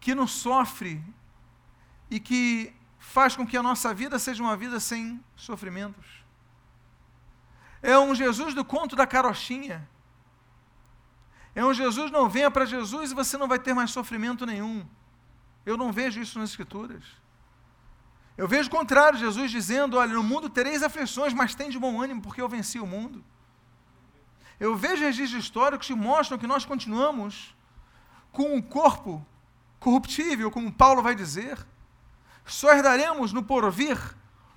que 0.00 0.14
não 0.14 0.26
sofre 0.26 1.02
e 2.11 2.18
que 2.18 2.75
faz 3.02 3.35
com 3.35 3.44
que 3.44 3.56
a 3.56 3.62
nossa 3.62 3.92
vida 3.92 4.18
seja 4.18 4.42
uma 4.42 4.56
vida 4.56 4.78
sem 4.78 5.23
sofrimentos. 5.35 6.06
É 7.82 7.99
um 7.99 8.14
Jesus 8.14 8.54
do 8.54 8.64
conto 8.64 8.94
da 8.94 9.06
carochinha. 9.06 9.87
É 11.52 11.64
um 11.64 11.75
Jesus, 11.75 12.12
não 12.12 12.28
venha 12.28 12.50
para 12.50 12.64
Jesus 12.64 13.11
e 13.11 13.14
você 13.14 13.37
não 13.37 13.49
vai 13.49 13.59
ter 13.59 13.75
mais 13.75 13.90
sofrimento 13.90 14.47
nenhum. 14.47 14.87
Eu 15.66 15.76
não 15.76 15.92
vejo 15.92 16.21
isso 16.21 16.38
nas 16.38 16.50
Escrituras. 16.50 17.02
Eu 18.38 18.47
vejo 18.47 18.68
o 18.68 18.71
contrário, 18.71 19.18
Jesus 19.18 19.50
dizendo: 19.50 19.99
Olha, 19.99 20.14
no 20.14 20.23
mundo 20.23 20.49
tereis 20.49 20.82
aflições, 20.82 21.35
mas 21.35 21.56
tem 21.56 21.68
de 21.68 21.78
bom 21.78 22.00
ânimo, 22.00 22.23
porque 22.23 22.40
eu 22.40 22.49
venci 22.49 22.78
o 22.78 22.87
mundo. 22.87 23.23
Eu 24.61 24.76
vejo 24.76 25.02
registros 25.02 25.44
históricos 25.44 25.88
que 25.88 25.94
mostram 25.94 26.38
que 26.38 26.47
nós 26.47 26.64
continuamos 26.64 27.54
com 28.30 28.54
um 28.54 28.62
corpo 28.62 29.26
corruptível, 29.80 30.50
como 30.52 30.73
Paulo 30.73 31.02
vai 31.02 31.14
dizer, 31.16 31.59
só 32.45 32.73
herdaremos 32.73 33.33
no 33.33 33.43
porvir 33.43 33.99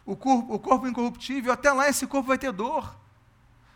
o 0.06 0.16
corpo, 0.16 0.54
o 0.54 0.60
corpo 0.60 0.88
incorruptível, 0.88 1.52
até 1.52 1.72
lá 1.72 1.90
esse 1.90 2.06
corpo 2.06 2.28
vai 2.28 2.38
ter 2.38 2.52
dor. 2.52 2.96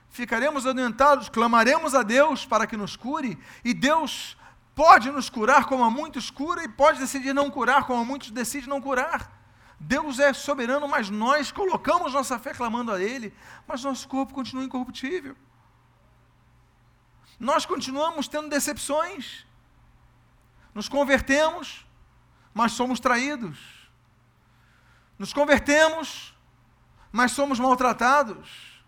Ficaremos 0.10 0.66
adoentados, 0.66 1.30
clamaremos 1.30 1.94
a 1.94 2.04
Deus 2.04 2.46
para 2.46 2.68
que 2.68 2.78
nos 2.78 2.96
cure, 2.96 3.38
e 3.64 3.74
Deus 3.74 4.38
pode 4.76 5.12
nos 5.12 5.30
curar 5.30 5.66
como 5.66 5.84
a 5.84 5.90
muitos 5.90 6.30
cura, 6.32 6.64
e 6.64 6.68
pode 6.68 7.00
decidir 7.00 7.34
não 7.34 7.50
curar 7.50 7.86
como 7.86 8.02
a 8.02 8.06
muitos 8.06 8.32
decide 8.32 8.68
não 8.68 8.82
curar. 8.82 9.38
Deus 9.80 10.20
é 10.20 10.34
soberano, 10.34 10.88
mas 10.88 11.10
nós 11.10 11.52
colocamos 11.52 12.14
nossa 12.14 12.38
fé 12.38 12.54
clamando 12.54 12.92
a 12.92 13.02
Ele, 13.02 13.34
mas 13.68 13.84
nosso 13.84 14.08
corpo 14.08 14.34
continua 14.34 14.64
incorruptível. 14.64 15.36
Nós 17.40 17.66
continuamos 17.66 18.28
tendo 18.28 18.50
decepções, 18.50 19.46
nos 20.74 20.90
convertemos, 20.90 21.86
mas 22.54 22.74
somos 22.74 23.00
traídos 23.00 23.79
nos 25.20 25.34
convertemos, 25.34 26.34
mas 27.12 27.34
somos 27.34 27.60
maltratados. 27.60 28.82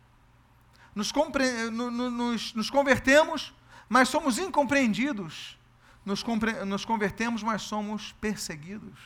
Nos, 0.95 1.11
compre... 1.11 1.69
nos, 1.69 2.53
nos 2.53 2.69
convertemos, 2.69 3.53
mas 3.89 4.07
somos 4.07 4.37
incompreendidos. 4.37 5.59
Nos, 6.05 6.23
compre... 6.23 6.63
nos 6.63 6.85
convertemos, 6.85 7.43
mas 7.43 7.63
somos 7.63 8.13
perseguidos. 8.13 8.97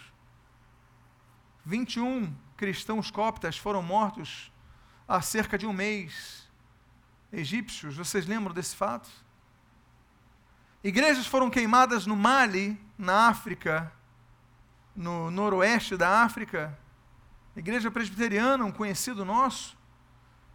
21 1.65 2.31
cristãos 2.55 3.09
coptas 3.09 3.57
foram 3.57 3.81
mortos 3.81 4.51
há 5.07 5.19
cerca 5.19 5.57
de 5.57 5.65
um 5.65 5.73
mês. 5.73 6.47
Egípcios, 7.33 7.97
vocês 7.97 8.27
lembram 8.27 8.53
desse 8.53 8.75
fato? 8.75 9.09
Igrejas 10.83 11.25
foram 11.25 11.49
queimadas 11.49 12.05
no 12.05 12.15
Mali, 12.15 12.79
na 12.95 13.27
África, 13.27 13.91
no 14.95 15.31
noroeste 15.31 15.97
da 15.97 16.23
África. 16.23 16.77
Igreja 17.55 17.89
presbiteriana, 17.89 18.65
um 18.65 18.71
conhecido 18.71 19.23
nosso, 19.23 19.77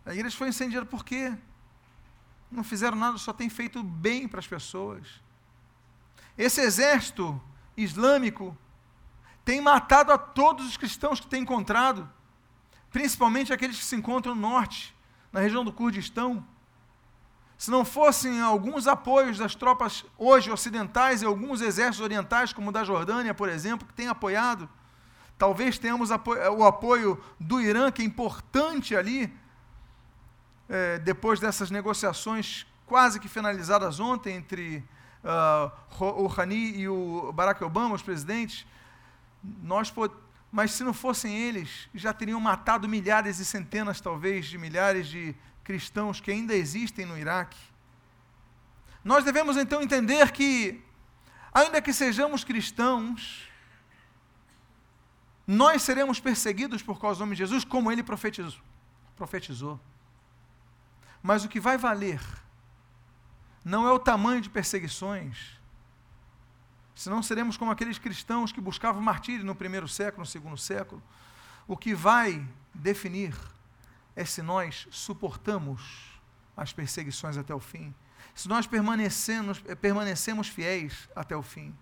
a 0.05 0.13
igreja 0.13 0.37
foi 0.37 0.49
incendiada 0.49 0.87
por 0.87 1.05
quê? 1.05 1.33
Não 2.51 2.65
fizeram 2.65 2.97
nada, 2.97 3.17
só 3.17 3.33
tem 3.33 3.49
feito 3.49 3.83
bem 3.83 4.27
para 4.27 4.41
as 4.41 4.47
pessoas. 4.47 5.07
Esse 6.37 6.61
exército 6.61 7.41
islâmico 7.77 8.57
tem 9.45 9.61
matado 9.61 10.13
a 10.13 10.19
todos 10.19 10.67
os 10.67 10.77
cristãos 10.77 11.21
que 11.21 11.27
tem 11.27 11.43
encontrado, 11.43 12.11
principalmente 12.91 13.53
aqueles 13.53 13.79
que 13.79 13.85
se 13.85 13.97
encontram 13.97 14.35
no 14.35 14.41
norte, 14.41 14.95
na 15.33 15.41
região 15.41 15.65
do 15.65 15.73
Kurdistão. 15.73 16.47
Se 17.57 17.71
não 17.71 17.85
fossem 17.85 18.41
alguns 18.41 18.87
apoios 18.87 19.39
das 19.39 19.55
tropas 19.55 20.05
hoje 20.17 20.51
ocidentais 20.51 21.23
e 21.23 21.27
alguns 21.27 21.61
exércitos 21.61 22.01
orientais, 22.01 22.53
como 22.53 22.71
o 22.71 22.73
da 22.73 22.85
Jordânia, 22.85 23.35
por 23.35 23.49
exemplo, 23.49 23.87
que 23.87 23.95
têm 23.95 24.09
apoiado, 24.09 24.69
Talvez 25.41 25.79
tenhamos 25.79 26.11
o 26.11 26.65
apoio 26.67 27.19
do 27.41 27.63
Irã, 27.63 27.91
que 27.91 28.03
é 28.03 28.05
importante 28.05 28.95
ali, 28.95 29.33
é, 30.69 30.99
depois 30.99 31.41
dessas 31.41 31.71
negociações 31.71 32.67
quase 32.85 33.19
que 33.19 33.27
finalizadas 33.27 33.99
ontem 34.01 34.37
entre 34.37 34.85
uh, 35.25 36.05
o 36.05 36.27
Rani 36.27 36.77
e 36.81 36.87
o 36.87 37.33
Barack 37.33 37.65
Obama, 37.65 37.95
os 37.95 38.03
presidentes. 38.03 38.67
Nós 39.63 39.91
mas 40.53 40.73
se 40.73 40.85
não 40.85 40.93
fossem 40.93 41.35
eles, 41.35 41.89
já 41.95 42.13
teriam 42.13 42.39
matado 42.39 42.87
milhares 42.87 43.39
e 43.39 43.45
centenas, 43.47 43.99
talvez, 43.99 44.45
de 44.45 44.59
milhares 44.59 45.09
de 45.09 45.35
cristãos 45.65 46.21
que 46.21 46.31
ainda 46.31 46.55
existem 46.55 47.07
no 47.07 47.17
Iraque. 47.17 47.57
Nós 49.03 49.25
devemos 49.25 49.57
então 49.57 49.81
entender 49.81 50.33
que, 50.33 50.85
ainda 51.51 51.81
que 51.81 51.95
sejamos 51.95 52.45
cristãos, 52.45 53.50
nós 55.53 55.83
seremos 55.83 56.21
perseguidos 56.21 56.81
por 56.81 57.01
causa 57.01 57.19
do 57.19 57.21
nome 57.23 57.35
de 57.35 57.41
Jesus, 57.41 57.65
como 57.65 57.91
ele 57.91 58.05
profetizou. 58.05 58.63
profetizou. 59.17 59.81
Mas 61.21 61.45
o 61.45 61.49
que 61.49 61.59
vai 61.59 61.77
valer 61.77 62.21
não 63.65 63.85
é 63.85 63.91
o 63.91 63.99
tamanho 63.99 64.41
de 64.41 64.49
perseguições, 64.49 65.59
senão 66.95 67.21
seremos 67.21 67.57
como 67.57 67.73
aqueles 67.73 67.99
cristãos 67.99 68.53
que 68.53 68.61
buscavam 68.61 69.03
martírio 69.03 69.45
no 69.45 69.57
primeiro 69.57 69.89
século, 69.89 70.21
no 70.21 70.27
segundo 70.27 70.57
século. 70.57 71.03
O 71.67 71.77
que 71.77 71.97
vai 71.97 72.47
definir 72.73 73.37
é 74.15 74.25
se 74.25 74.43
nós 74.43 74.87
suportamos 74.93 76.21
as 76.57 76.73
perseguições 76.73 77.37
até 77.37 77.53
o 77.53 77.59
fim, 77.59 77.93
se 78.37 78.49
nós 78.49 78.69
permanecemos, 78.69 79.61
permanecemos 79.81 80.47
fiéis 80.47 81.09
até 81.17 81.37
o 81.37 81.43
fim. 81.43 81.77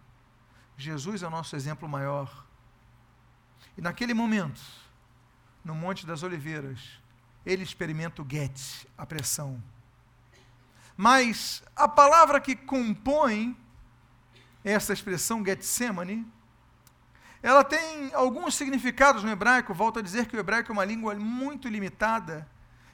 Jesus 0.74 1.22
é 1.22 1.26
o 1.26 1.30
nosso 1.30 1.54
exemplo 1.54 1.86
maior. 1.86 2.47
E 3.78 3.80
naquele 3.80 4.12
momento, 4.12 4.60
no 5.64 5.74
Monte 5.74 6.04
das 6.04 6.22
Oliveiras, 6.22 7.00
ele 7.46 7.62
experimenta 7.62 8.20
o 8.20 8.26
get, 8.28 8.60
a 8.98 9.06
pressão. 9.06 9.62
Mas 10.94 11.62
a 11.74 11.88
palavra 11.88 12.40
que 12.40 12.54
compõe 12.54 13.56
essa 14.62 14.92
expressão 14.92 15.42
Getsemane, 15.42 16.30
ela 17.42 17.64
tem 17.64 18.12
alguns 18.12 18.54
significados 18.54 19.22
no 19.22 19.30
hebraico. 19.30 19.72
Volto 19.72 20.00
a 20.00 20.02
dizer 20.02 20.26
que 20.26 20.36
o 20.36 20.40
hebraico 20.40 20.70
é 20.70 20.74
uma 20.74 20.84
língua 20.84 21.14
muito 21.14 21.68
limitada 21.68 22.46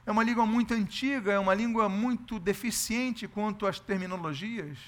é 0.06 0.10
uma 0.10 0.22
língua 0.22 0.44
muito 0.44 0.74
antiga, 0.74 1.32
é 1.32 1.38
uma 1.38 1.54
língua 1.54 1.88
muito 1.88 2.38
deficiente 2.38 3.26
quanto 3.26 3.66
às 3.66 3.80
terminologias. 3.80 4.78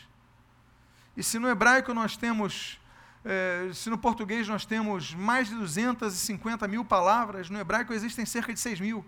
E 1.16 1.22
se 1.22 1.38
no 1.38 1.48
hebraico 1.48 1.94
nós 1.94 2.16
temos, 2.16 2.78
eh, 3.28 3.72
se 3.74 3.90
no 3.90 3.98
português 3.98 4.46
nós 4.46 4.64
temos 4.64 5.12
mais 5.12 5.48
de 5.48 5.56
250 5.56 6.68
mil 6.68 6.84
palavras, 6.84 7.50
no 7.50 7.58
hebraico 7.58 7.92
existem 7.92 8.24
cerca 8.24 8.54
de 8.54 8.60
6 8.60 8.78
mil. 8.78 9.04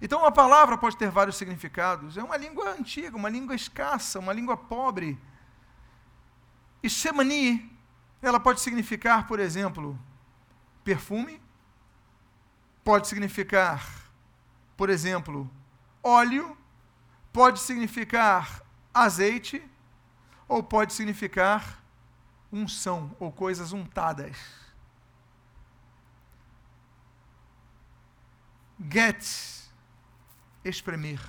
Então 0.00 0.20
uma 0.20 0.32
palavra 0.32 0.78
pode 0.78 0.96
ter 0.96 1.10
vários 1.10 1.36
significados. 1.36 2.16
É 2.16 2.22
uma 2.22 2.38
língua 2.38 2.70
antiga, 2.70 3.14
uma 3.14 3.28
língua 3.28 3.54
escassa, 3.54 4.18
uma 4.18 4.32
língua 4.32 4.56
pobre. 4.56 5.18
E 6.82 6.88
Shemani, 6.88 7.70
ela 8.22 8.40
pode 8.40 8.62
significar, 8.62 9.26
por 9.26 9.38
exemplo, 9.38 9.98
perfume, 10.82 11.38
pode 12.82 13.08
significar, 13.08 14.10
por 14.74 14.88
exemplo, 14.88 15.50
óleo, 16.02 16.56
pode 17.30 17.60
significar 17.60 18.62
azeite, 18.94 19.62
ou 20.48 20.62
pode 20.62 20.94
significar 20.94 21.79
unção 22.52 23.14
ou 23.18 23.30
coisas 23.30 23.72
untadas. 23.72 24.36
Get, 28.90 29.24
espremer. 30.64 31.20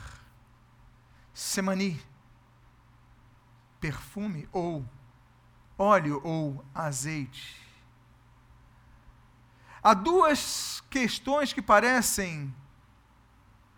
Semani, 1.33 2.01
perfume 3.79 4.47
ou 4.51 4.85
óleo 5.77 6.21
ou 6.23 6.63
azeite. 6.73 7.59
Há 9.83 9.93
duas 9.95 10.81
questões 10.89 11.51
que 11.51 11.61
parecem 11.61 12.53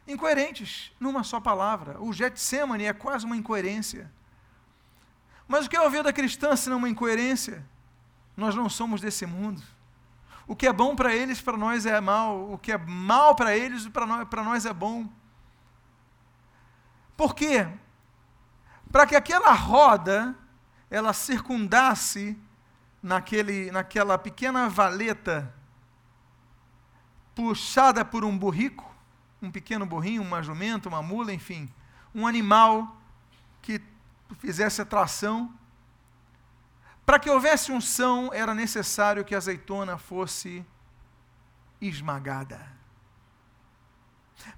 incoerentes 0.05 0.91
numa 0.99 1.23
só 1.23 1.39
palavra. 1.39 2.01
O 2.01 2.11
Getsemane 2.11 2.85
é 2.85 2.93
quase 2.93 3.25
uma 3.25 3.37
incoerência. 3.37 4.11
Mas 5.53 5.67
o 5.67 5.69
que 5.69 5.77
é 5.77 5.85
a 5.85 5.87
vida 5.87 6.11
cristã 6.11 6.55
se 6.55 6.67
não 6.67 6.77
uma 6.77 6.89
incoerência? 6.89 7.63
Nós 8.35 8.55
não 8.55 8.67
somos 8.67 8.99
desse 8.99 9.23
mundo. 9.23 9.61
O 10.47 10.55
que 10.55 10.65
é 10.65 10.73
bom 10.73 10.95
para 10.95 11.13
eles, 11.13 11.39
para 11.41 11.55
nós 11.55 11.85
é 11.85 12.01
mal. 12.01 12.51
O 12.51 12.57
que 12.57 12.71
é 12.71 12.77
mal 12.79 13.35
para 13.35 13.55
eles, 13.55 13.87
para 13.87 14.03
nós, 14.03 14.27
para 14.27 14.43
nós 14.43 14.65
é 14.65 14.73
bom. 14.73 15.07
Por 17.15 17.35
quê? 17.35 17.67
Para 18.91 19.05
que 19.05 19.15
aquela 19.15 19.53
roda 19.53 20.35
ela 20.89 21.13
circundasse 21.13 22.35
naquele, 23.03 23.69
naquela 23.69 24.17
pequena 24.17 24.67
valeta 24.67 25.53
puxada 27.35 28.03
por 28.03 28.25
um 28.25 28.35
burrico, 28.35 28.91
um 29.39 29.51
pequeno 29.51 29.85
burrinho, 29.85 30.23
uma 30.23 30.41
jumenta, 30.41 30.89
uma 30.89 31.03
mula, 31.03 31.31
enfim, 31.31 31.71
um 32.11 32.25
animal 32.25 33.02
fizesse 34.35 34.81
atração. 34.81 35.53
Para 37.05 37.19
que 37.19 37.29
houvesse 37.29 37.71
unção, 37.71 38.31
era 38.33 38.53
necessário 38.53 39.25
que 39.25 39.35
a 39.35 39.37
azeitona 39.37 39.97
fosse 39.97 40.65
esmagada. 41.81 42.71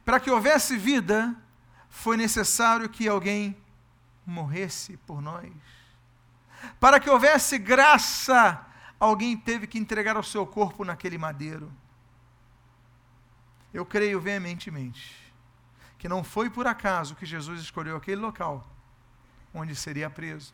Para 0.03 0.19
que 0.19 0.29
houvesse 0.29 0.77
vida, 0.77 1.35
foi 1.89 2.17
necessário 2.17 2.89
que 2.89 3.07
alguém 3.07 3.57
morresse 4.25 4.97
por 4.97 5.21
nós. 5.21 5.51
Para 6.79 6.99
que 6.99 7.09
houvesse 7.09 7.57
graça, 7.57 8.65
alguém 8.99 9.35
teve 9.35 9.67
que 9.67 9.79
entregar 9.79 10.17
o 10.17 10.23
seu 10.23 10.45
corpo 10.45 10.83
naquele 10.83 11.17
madeiro. 11.17 11.71
Eu 13.73 13.85
creio 13.85 14.21
veementemente 14.21 15.33
que 15.97 16.07
não 16.07 16.23
foi 16.23 16.49
por 16.49 16.67
acaso 16.67 17.15
que 17.15 17.25
Jesus 17.25 17.61
escolheu 17.61 17.97
aquele 17.97 18.21
local 18.21 18.74
onde 19.55 19.75
seria 19.75 20.09
preso. 20.09 20.53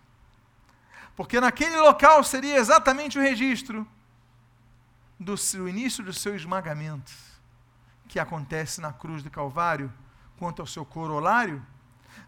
Porque 1.16 1.42
naquele 1.42 1.76
local 1.78 2.24
seria 2.24 2.56
exatamente 2.56 3.20
o 3.20 3.22
registro 3.22 3.86
do 5.20 5.36
seu 5.36 5.68
início 5.68 6.04
do 6.04 6.14
seu 6.14 6.36
esmagamento, 6.36 7.12
que 8.08 8.20
acontece 8.20 8.80
na 8.80 8.94
cruz 8.94 9.22
do 9.22 9.30
Calvário, 9.30 9.92
quanto 10.38 10.62
ao 10.62 10.68
seu 10.68 10.86
corolário, 10.86 11.62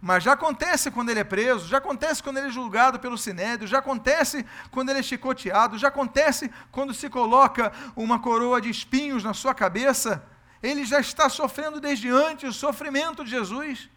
mas 0.01 0.23
já 0.23 0.33
acontece 0.33 0.91
quando 0.91 1.09
ele 1.09 1.21
é 1.21 1.23
preso, 1.23 1.67
já 1.67 1.77
acontece 1.77 2.21
quando 2.21 2.37
ele 2.37 2.47
é 2.47 2.51
julgado 2.51 2.99
pelo 2.99 3.17
sinédrio, 3.17 3.67
já 3.67 3.79
acontece 3.79 4.45
quando 4.69 4.89
ele 4.89 4.99
é 4.99 5.03
chicoteado, 5.03 5.77
já 5.77 5.87
acontece 5.87 6.51
quando 6.71 6.93
se 6.93 7.09
coloca 7.09 7.71
uma 7.95 8.19
coroa 8.19 8.59
de 8.59 8.69
espinhos 8.69 9.23
na 9.23 9.33
sua 9.33 9.53
cabeça. 9.53 10.21
Ele 10.61 10.85
já 10.85 10.99
está 10.99 11.29
sofrendo 11.29 11.79
desde 11.79 12.09
antes 12.09 12.49
o 12.49 12.53
sofrimento 12.53 13.23
de 13.23 13.31
Jesus. 13.31 13.89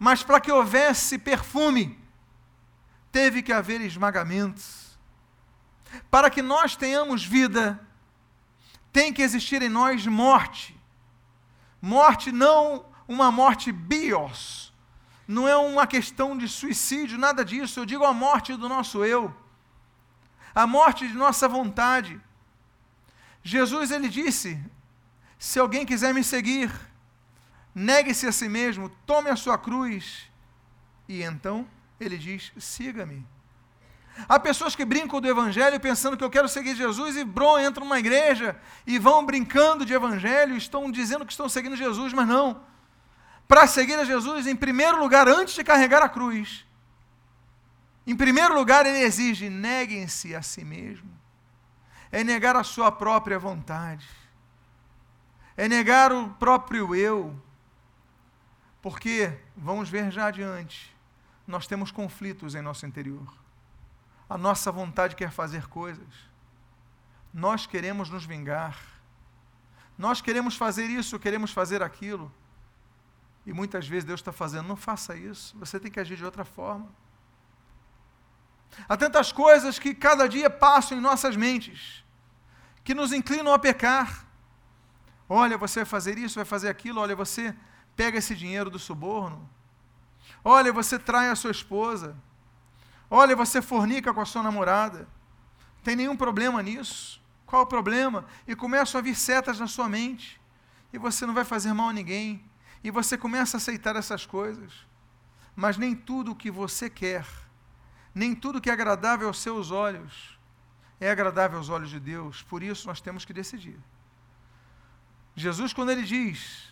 Mas 0.00 0.22
para 0.22 0.40
que 0.40 0.50
houvesse 0.50 1.18
perfume, 1.18 2.02
teve 3.12 3.42
que 3.42 3.52
haver 3.52 3.82
esmagamentos. 3.82 4.98
Para 6.10 6.30
que 6.30 6.40
nós 6.40 6.74
tenhamos 6.74 7.22
vida, 7.22 7.78
tem 8.90 9.12
que 9.12 9.20
existir 9.20 9.60
em 9.60 9.68
nós 9.68 10.06
morte. 10.06 10.74
Morte 11.82 12.32
não 12.32 12.86
uma 13.06 13.30
morte 13.30 13.70
bios, 13.70 14.72
não 15.28 15.46
é 15.46 15.54
uma 15.56 15.86
questão 15.86 16.36
de 16.38 16.48
suicídio, 16.48 17.18
nada 17.18 17.44
disso. 17.44 17.80
Eu 17.80 17.84
digo 17.84 18.04
a 18.04 18.14
morte 18.14 18.56
do 18.56 18.70
nosso 18.70 19.04
eu, 19.04 19.36
a 20.54 20.66
morte 20.66 21.06
de 21.06 21.12
nossa 21.14 21.46
vontade. 21.46 22.18
Jesus 23.42 23.90
ele 23.90 24.08
disse: 24.08 24.58
se 25.38 25.58
alguém 25.58 25.84
quiser 25.84 26.14
me 26.14 26.24
seguir, 26.24 26.72
negue-se 27.74 28.26
a 28.26 28.32
si 28.32 28.48
mesmo, 28.48 28.88
tome 29.06 29.30
a 29.30 29.36
sua 29.36 29.58
cruz. 29.58 30.30
E 31.08 31.22
então 31.22 31.66
ele 31.98 32.16
diz: 32.16 32.52
siga-me. 32.58 33.26
Há 34.28 34.38
pessoas 34.38 34.74
que 34.74 34.84
brincam 34.84 35.20
do 35.20 35.28
evangelho 35.28 35.80
pensando 35.80 36.16
que 36.16 36.24
eu 36.24 36.30
quero 36.30 36.48
seguir 36.48 36.74
Jesus 36.74 37.16
e 37.16 37.24
brom, 37.24 37.58
entram 37.58 37.86
numa 37.86 37.98
igreja 37.98 38.60
e 38.86 38.98
vão 38.98 39.24
brincando 39.24 39.86
de 39.86 39.94
evangelho, 39.94 40.56
estão 40.56 40.90
dizendo 40.90 41.24
que 41.24 41.32
estão 41.32 41.48
seguindo 41.48 41.76
Jesus, 41.76 42.12
mas 42.12 42.26
não. 42.26 42.62
Para 43.48 43.66
seguir 43.66 43.94
a 43.94 44.04
Jesus, 44.04 44.46
em 44.46 44.54
primeiro 44.54 45.00
lugar, 45.00 45.26
antes 45.26 45.54
de 45.54 45.64
carregar 45.64 46.02
a 46.02 46.08
cruz, 46.08 46.64
em 48.06 48.16
primeiro 48.16 48.54
lugar, 48.54 48.86
ele 48.86 48.98
exige: 48.98 49.48
neguem-se 49.48 50.34
a 50.34 50.42
si 50.42 50.64
mesmo. 50.64 51.10
É 52.12 52.24
negar 52.24 52.56
a 52.56 52.64
sua 52.64 52.90
própria 52.90 53.38
vontade. 53.38 54.08
É 55.56 55.68
negar 55.68 56.12
o 56.12 56.30
próprio 56.30 56.94
eu. 56.94 57.40
Porque, 58.82 59.38
vamos 59.56 59.88
ver 59.88 60.10
já 60.10 60.26
adiante, 60.26 60.96
nós 61.46 61.66
temos 61.66 61.90
conflitos 61.90 62.54
em 62.54 62.62
nosso 62.62 62.86
interior. 62.86 63.26
A 64.28 64.38
nossa 64.38 64.70
vontade 64.70 65.16
quer 65.16 65.30
fazer 65.30 65.66
coisas. 65.66 66.30
Nós 67.32 67.66
queremos 67.66 68.08
nos 68.08 68.24
vingar. 68.24 68.78
Nós 69.98 70.20
queremos 70.20 70.56
fazer 70.56 70.86
isso, 70.86 71.18
queremos 71.18 71.52
fazer 71.52 71.82
aquilo. 71.82 72.32
E 73.44 73.52
muitas 73.52 73.86
vezes 73.86 74.04
Deus 74.04 74.20
está 74.20 74.32
fazendo, 74.32 74.66
não 74.66 74.76
faça 74.76 75.16
isso, 75.16 75.56
você 75.58 75.80
tem 75.80 75.90
que 75.90 76.00
agir 76.00 76.16
de 76.16 76.24
outra 76.24 76.44
forma. 76.44 76.88
Há 78.88 78.96
tantas 78.96 79.32
coisas 79.32 79.78
que 79.78 79.94
cada 79.94 80.28
dia 80.28 80.48
passam 80.48 80.96
em 80.96 81.00
nossas 81.00 81.36
mentes, 81.36 82.04
que 82.84 82.94
nos 82.94 83.12
inclinam 83.12 83.52
a 83.52 83.58
pecar. 83.58 84.24
Olha, 85.28 85.58
você 85.58 85.80
vai 85.80 85.86
fazer 85.86 86.18
isso, 86.18 86.36
vai 86.36 86.44
fazer 86.44 86.68
aquilo, 86.68 87.00
olha, 87.00 87.16
você 87.16 87.54
pega 88.00 88.16
esse 88.16 88.34
dinheiro 88.34 88.70
do 88.70 88.78
suborno. 88.78 89.46
Olha, 90.42 90.72
você 90.72 90.98
trai 90.98 91.28
a 91.28 91.36
sua 91.36 91.50
esposa. 91.50 92.16
Olha, 93.10 93.36
você 93.36 93.60
fornica 93.60 94.14
com 94.14 94.22
a 94.22 94.24
sua 94.24 94.42
namorada. 94.42 95.06
Tem 95.84 95.94
nenhum 95.94 96.16
problema 96.16 96.62
nisso? 96.62 97.22
Qual 97.44 97.60
o 97.60 97.66
problema? 97.66 98.24
E 98.48 98.56
começam 98.56 98.98
a 98.98 99.02
vir 99.02 99.14
setas 99.14 99.60
na 99.60 99.66
sua 99.66 99.86
mente. 99.86 100.40
E 100.94 100.96
você 100.96 101.26
não 101.26 101.34
vai 101.34 101.44
fazer 101.44 101.74
mal 101.74 101.90
a 101.90 101.92
ninguém. 101.92 102.42
E 102.82 102.90
você 102.90 103.18
começa 103.18 103.58
a 103.58 103.58
aceitar 103.58 103.94
essas 103.96 104.24
coisas. 104.24 104.72
Mas 105.54 105.76
nem 105.76 105.94
tudo 105.94 106.32
o 106.32 106.34
que 106.34 106.50
você 106.50 106.88
quer, 106.88 107.26
nem 108.14 108.34
tudo 108.34 108.62
que 108.62 108.70
é 108.70 108.72
agradável 108.72 109.28
aos 109.28 109.40
seus 109.42 109.70
olhos, 109.70 110.38
é 110.98 111.10
agradável 111.10 111.58
aos 111.58 111.68
olhos 111.68 111.90
de 111.90 112.00
Deus. 112.00 112.40
Por 112.44 112.62
isso 112.62 112.86
nós 112.86 113.02
temos 113.02 113.26
que 113.26 113.34
decidir. 113.34 113.78
Jesus, 115.36 115.74
quando 115.74 115.90
ele 115.90 116.02
diz 116.02 116.70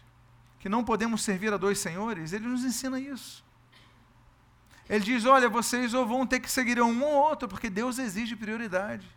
que 0.59 0.69
não 0.69 0.85
podemos 0.85 1.23
servir 1.23 1.53
a 1.53 1.57
dois 1.57 1.79
senhores, 1.79 2.33
ele 2.33 2.47
nos 2.47 2.65
ensina 2.65 2.99
isso. 2.99 3.45
Ele 4.89 5.05
diz: 5.05 5.25
olha, 5.25 5.49
vocês 5.49 5.95
ou 5.95 6.07
vão 6.07 6.27
ter 6.27 6.41
que 6.41 6.51
seguir 6.51 6.81
um 6.81 7.03
ou 7.03 7.13
outro, 7.13 7.49
porque 7.49 7.69
Deus 7.69 7.99
exige 7.99 8.35
prioridade. 8.35 9.09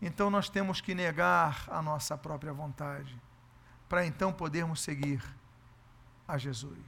Então 0.00 0.30
nós 0.30 0.48
temos 0.48 0.80
que 0.80 0.94
negar 0.94 1.64
a 1.68 1.82
nossa 1.82 2.16
própria 2.16 2.52
vontade, 2.52 3.18
para 3.88 4.06
então 4.06 4.32
podermos 4.32 4.80
seguir 4.80 5.22
a 6.26 6.38
Jesus. 6.38 6.78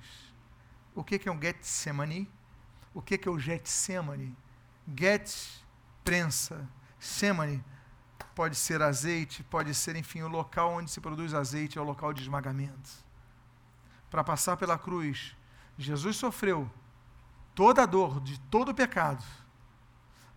O 0.94 1.02
que 1.02 1.28
é 1.28 1.32
um 1.32 1.40
Getsemane? 1.40 2.30
O 2.92 3.00
que 3.00 3.20
é 3.26 3.30
o 3.30 3.38
Getsemane? 3.38 4.36
Get, 4.96 5.30
prensa. 6.04 6.68
Semane, 6.98 7.64
pode 8.40 8.56
ser 8.56 8.80
azeite, 8.80 9.42
pode 9.42 9.74
ser, 9.74 9.96
enfim, 9.96 10.22
o 10.22 10.28
local 10.28 10.72
onde 10.72 10.90
se 10.90 10.98
produz 10.98 11.34
azeite 11.34 11.76
é 11.76 11.80
o 11.82 11.84
local 11.84 12.10
de 12.10 12.22
esmagamento. 12.22 12.88
para 14.10 14.24
passar 14.24 14.56
pela 14.56 14.78
cruz, 14.78 15.36
Jesus 15.76 16.16
sofreu 16.16 16.68
toda 17.54 17.82
a 17.82 17.86
dor 17.86 18.18
de 18.18 18.40
todo 18.48 18.70
o 18.70 18.74
pecado, 18.74 19.22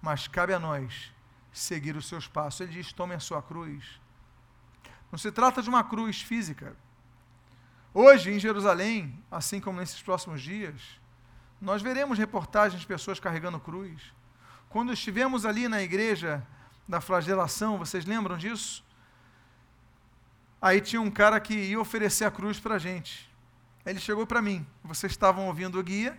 mas 0.01 0.27
cabe 0.27 0.53
a 0.53 0.59
nós 0.59 1.13
seguir 1.53 1.95
os 1.95 2.05
seus 2.05 2.27
passos. 2.27 2.59
Ele 2.59 2.73
diz: 2.73 2.91
tome 2.91 3.15
a 3.15 3.21
sua 3.21 3.41
cruz. 3.41 4.01
Não 5.09 5.17
se 5.17 5.31
trata 5.31 5.61
de 5.61 5.69
uma 5.69 5.85
cruz 5.85 6.21
física. 6.21 6.75
Hoje, 7.93 8.33
em 8.33 8.37
Jerusalém, 8.37 9.17
assim 9.31 9.61
como 9.61 9.79
nesses 9.79 10.01
próximos 10.01 10.41
dias, 10.41 10.99
nós 11.61 11.81
veremos 11.81 12.17
reportagens 12.17 12.81
de 12.81 12.87
pessoas 12.87 13.17
carregando 13.17 13.61
cruz. 13.61 14.13
Quando 14.67 14.91
estivemos 14.91 15.45
ali 15.45 15.69
na 15.69 15.81
igreja 15.81 16.45
da 16.87 16.99
flagelação, 16.99 17.77
vocês 17.77 18.05
lembram 18.05 18.37
disso? 18.37 18.83
Aí 20.61 20.79
tinha 20.79 21.01
um 21.01 21.11
cara 21.11 21.39
que 21.39 21.53
ia 21.53 21.79
oferecer 21.79 22.25
a 22.25 22.31
cruz 22.31 22.59
para 22.59 22.75
a 22.75 22.79
gente. 22.79 23.29
Ele 23.85 23.99
chegou 23.99 24.25
para 24.25 24.41
mim. 24.41 24.65
Vocês 24.83 25.11
estavam 25.11 25.47
ouvindo 25.47 25.77
o 25.77 25.83
guia 25.83 26.17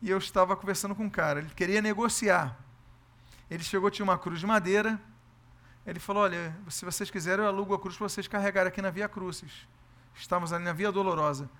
e 0.00 0.08
eu 0.08 0.18
estava 0.18 0.56
conversando 0.56 0.94
com 0.94 1.06
o 1.06 1.10
cara. 1.10 1.40
Ele 1.40 1.50
queria 1.54 1.82
negociar. 1.82 2.56
Ele 3.50 3.62
chegou, 3.62 3.90
tinha 3.90 4.04
uma 4.04 4.18
cruz 4.18 4.40
de 4.40 4.46
madeira. 4.46 4.98
Ele 5.86 6.00
falou: 6.00 6.22
Olha, 6.22 6.56
se 6.68 6.84
vocês 6.84 7.10
quiserem, 7.10 7.44
eu 7.44 7.48
alugo 7.48 7.74
a 7.74 7.78
cruz 7.78 7.96
para 7.96 8.08
vocês 8.08 8.26
carregarem 8.26 8.68
aqui 8.68 8.80
na 8.80 8.90
Via 8.90 9.08
Crucis. 9.08 9.66
Estávamos 10.14 10.52
ali 10.52 10.64
na 10.64 10.72
Via 10.72 10.90
Dolorosa. 10.90 11.50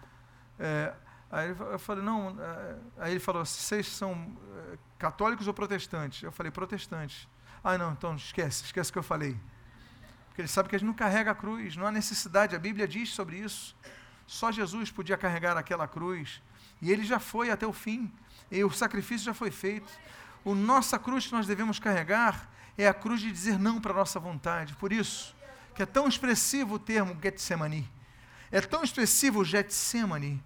É, 0.58 0.94
aí 1.30 1.48
eu 1.48 1.78
falei: 1.78 2.02
Não. 2.02 2.36
É, 2.40 2.76
aí 2.98 3.12
ele 3.12 3.20
falou: 3.20 3.44
Vocês 3.44 3.86
são 3.86 4.36
é, 4.72 4.78
católicos 4.98 5.46
ou 5.46 5.54
protestantes? 5.54 6.22
Eu 6.22 6.32
falei: 6.32 6.50
Protestantes. 6.50 7.28
Ah, 7.62 7.76
não, 7.76 7.92
então 7.92 8.14
esquece, 8.16 8.64
esquece 8.64 8.90
o 8.90 8.92
que 8.92 8.98
eu 8.98 9.02
falei. 9.02 9.36
Porque 10.28 10.42
ele 10.42 10.48
sabe 10.48 10.68
que 10.68 10.76
a 10.76 10.78
gente 10.78 10.86
não 10.86 10.94
carrega 10.94 11.30
a 11.30 11.34
cruz, 11.34 11.76
não 11.76 11.86
há 11.86 11.90
necessidade, 11.90 12.54
a 12.54 12.58
Bíblia 12.58 12.86
diz 12.86 13.10
sobre 13.10 13.36
isso. 13.36 13.74
Só 14.26 14.52
Jesus 14.52 14.90
podia 14.90 15.16
carregar 15.16 15.56
aquela 15.56 15.88
cruz. 15.88 16.42
E 16.80 16.92
ele 16.92 17.02
já 17.02 17.18
foi 17.18 17.50
até 17.50 17.66
o 17.66 17.72
fim. 17.72 18.12
E 18.50 18.62
o 18.62 18.70
sacrifício 18.70 19.24
já 19.24 19.34
foi 19.34 19.50
feito. 19.50 19.90
O 20.44 20.54
nossa 20.54 20.98
cruz 20.98 21.26
que 21.26 21.32
nós 21.32 21.46
devemos 21.46 21.78
carregar 21.78 22.48
é 22.76 22.86
a 22.86 22.94
cruz 22.94 23.20
de 23.20 23.32
dizer 23.32 23.58
não 23.58 23.80
para 23.80 23.92
a 23.92 23.96
nossa 23.96 24.20
vontade. 24.20 24.74
Por 24.76 24.92
isso, 24.92 25.34
que 25.74 25.82
é 25.82 25.86
tão 25.86 26.06
expressivo 26.06 26.74
o 26.74 26.78
termo 26.78 27.16
Getsemani. 27.20 27.90
É 28.50 28.60
tão 28.60 28.82
expressivo 28.82 29.40
o 29.40 29.44
Getsemani, 29.44 30.42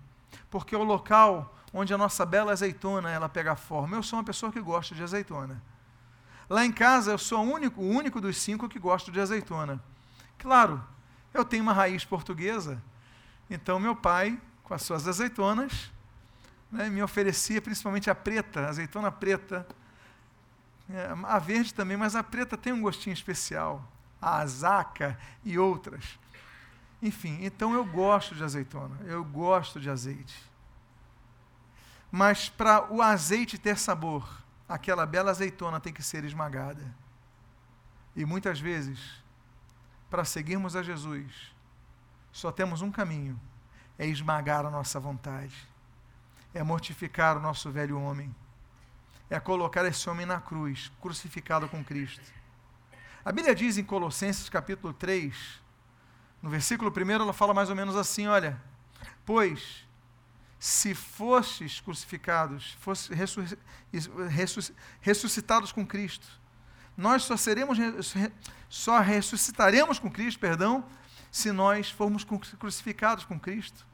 porque 0.50 0.74
é 0.74 0.78
o 0.78 0.82
local 0.82 1.56
onde 1.72 1.92
a 1.94 1.98
nossa 1.98 2.26
bela 2.26 2.52
azeitona 2.52 3.10
ela 3.10 3.28
pega 3.28 3.54
forma. 3.54 3.96
Eu 3.96 4.02
sou 4.02 4.18
uma 4.18 4.24
pessoa 4.24 4.52
que 4.52 4.60
gosta 4.60 4.94
de 4.94 5.02
azeitona. 5.02 5.62
Lá 6.48 6.64
em 6.64 6.72
casa 6.72 7.12
eu 7.12 7.18
sou 7.18 7.44
o 7.44 7.52
único, 7.52 7.80
o 7.80 7.88
único 7.88 8.20
dos 8.20 8.36
cinco 8.36 8.68
que 8.68 8.78
gosto 8.78 9.10
de 9.10 9.20
azeitona. 9.20 9.82
Claro, 10.38 10.82
eu 11.32 11.44
tenho 11.44 11.62
uma 11.62 11.72
raiz 11.72 12.04
portuguesa, 12.04 12.82
então 13.48 13.78
meu 13.78 13.94
pai, 13.94 14.40
com 14.62 14.74
as 14.74 14.82
suas 14.82 15.06
azeitonas, 15.06 15.90
né, 16.70 16.88
me 16.88 17.02
oferecia 17.02 17.60
principalmente 17.60 18.10
a 18.10 18.14
preta, 18.14 18.60
a 18.60 18.68
azeitona 18.68 19.10
preta, 19.10 19.66
é, 20.90 21.14
a 21.24 21.38
verde 21.38 21.72
também, 21.72 21.96
mas 21.96 22.16
a 22.16 22.22
preta 22.22 22.56
tem 22.56 22.72
um 22.72 22.82
gostinho 22.82 23.14
especial, 23.14 23.86
a 24.20 24.38
azaca 24.38 25.18
e 25.44 25.58
outras. 25.58 26.18
Enfim, 27.00 27.38
então 27.42 27.74
eu 27.74 27.84
gosto 27.84 28.34
de 28.34 28.44
azeitona, 28.44 28.96
eu 29.06 29.24
gosto 29.24 29.80
de 29.80 29.90
azeite. 29.90 30.34
Mas 32.10 32.48
para 32.48 32.92
o 32.92 33.00
azeite 33.00 33.58
ter 33.58 33.78
sabor, 33.78 34.41
aquela 34.72 35.04
bela 35.04 35.30
azeitona 35.30 35.78
tem 35.78 35.92
que 35.92 36.02
ser 36.02 36.24
esmagada. 36.24 36.82
E 38.16 38.24
muitas 38.24 38.58
vezes, 38.58 38.98
para 40.10 40.24
seguirmos 40.24 40.74
a 40.74 40.82
Jesus, 40.82 41.54
só 42.32 42.50
temos 42.50 42.80
um 42.80 42.90
caminho: 42.90 43.38
é 43.98 44.06
esmagar 44.06 44.64
a 44.64 44.70
nossa 44.70 44.98
vontade, 44.98 45.56
é 46.54 46.62
mortificar 46.62 47.36
o 47.36 47.40
nosso 47.40 47.70
velho 47.70 48.00
homem, 48.00 48.34
é 49.28 49.38
colocar 49.38 49.84
esse 49.84 50.08
homem 50.08 50.24
na 50.24 50.40
cruz, 50.40 50.90
crucificado 51.00 51.68
com 51.68 51.84
Cristo. 51.84 52.32
A 53.24 53.30
Bíblia 53.30 53.54
diz 53.54 53.76
em 53.76 53.84
Colossenses 53.84 54.48
capítulo 54.48 54.92
3, 54.94 55.62
no 56.40 56.48
versículo 56.48 56.90
1, 56.90 57.10
ela 57.10 57.32
fala 57.32 57.52
mais 57.52 57.68
ou 57.68 57.76
menos 57.76 57.94
assim: 57.94 58.26
olha, 58.26 58.60
pois 59.24 59.86
se 60.62 60.94
fostes 60.94 61.80
crucificados, 61.80 62.76
fosse 62.78 63.12
ressuscitados 65.00 65.72
com 65.72 65.84
Cristo, 65.84 66.40
nós 66.96 67.24
só 67.24 67.36
seremos 67.36 67.78
só 68.68 69.00
ressuscitaremos 69.00 69.98
com 69.98 70.08
Cristo, 70.08 70.38
perdão, 70.38 70.84
se 71.32 71.50
nós 71.50 71.90
formos 71.90 72.24
crucificados 72.60 73.24
com 73.24 73.40
Cristo. 73.40 73.84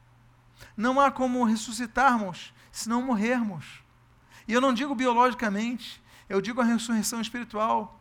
Não 0.76 1.00
há 1.00 1.10
como 1.10 1.42
ressuscitarmos 1.42 2.52
se 2.70 2.86
não 2.86 3.00
morrermos. 3.00 3.82
E 4.46 4.52
eu 4.52 4.60
não 4.60 4.74
digo 4.74 4.94
biologicamente, 4.94 6.02
eu 6.28 6.38
digo 6.38 6.60
a 6.60 6.64
ressurreição 6.64 7.22
espiritual. 7.22 7.98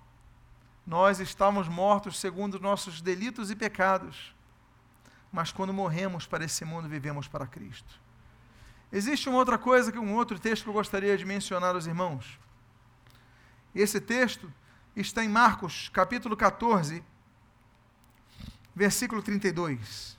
Nós 0.85 1.21
estamos 1.21 1.69
mortos 1.69 2.19
segundo 2.19 2.59
nossos 2.59 2.99
delitos 2.99 3.49
e 3.49 3.55
pecados, 3.55 4.35
mas 5.31 5.53
quando 5.53 5.73
morremos 5.73 6.27
para 6.27 6.43
esse 6.43 6.65
mundo, 6.65 6.89
vivemos 6.89 7.29
para 7.29 7.47
Cristo. 7.47 8.05
Existe 8.91 9.27
uma 9.27 9.37
outra 9.37 9.57
coisa, 9.57 9.97
um 9.99 10.15
outro 10.15 10.39
texto 10.39 10.63
que 10.63 10.69
eu 10.69 10.73
gostaria 10.73 11.17
de 11.17 11.25
mencionar 11.25 11.75
aos 11.75 11.85
irmãos. 11.85 12.39
Esse 13.75 13.99
texto 13.99 14.51
está 14.95 15.23
em 15.23 15.29
Marcos, 15.29 15.89
capítulo 15.89 16.37
14, 16.37 17.03
versículo 18.73 19.21
32. 19.21 20.17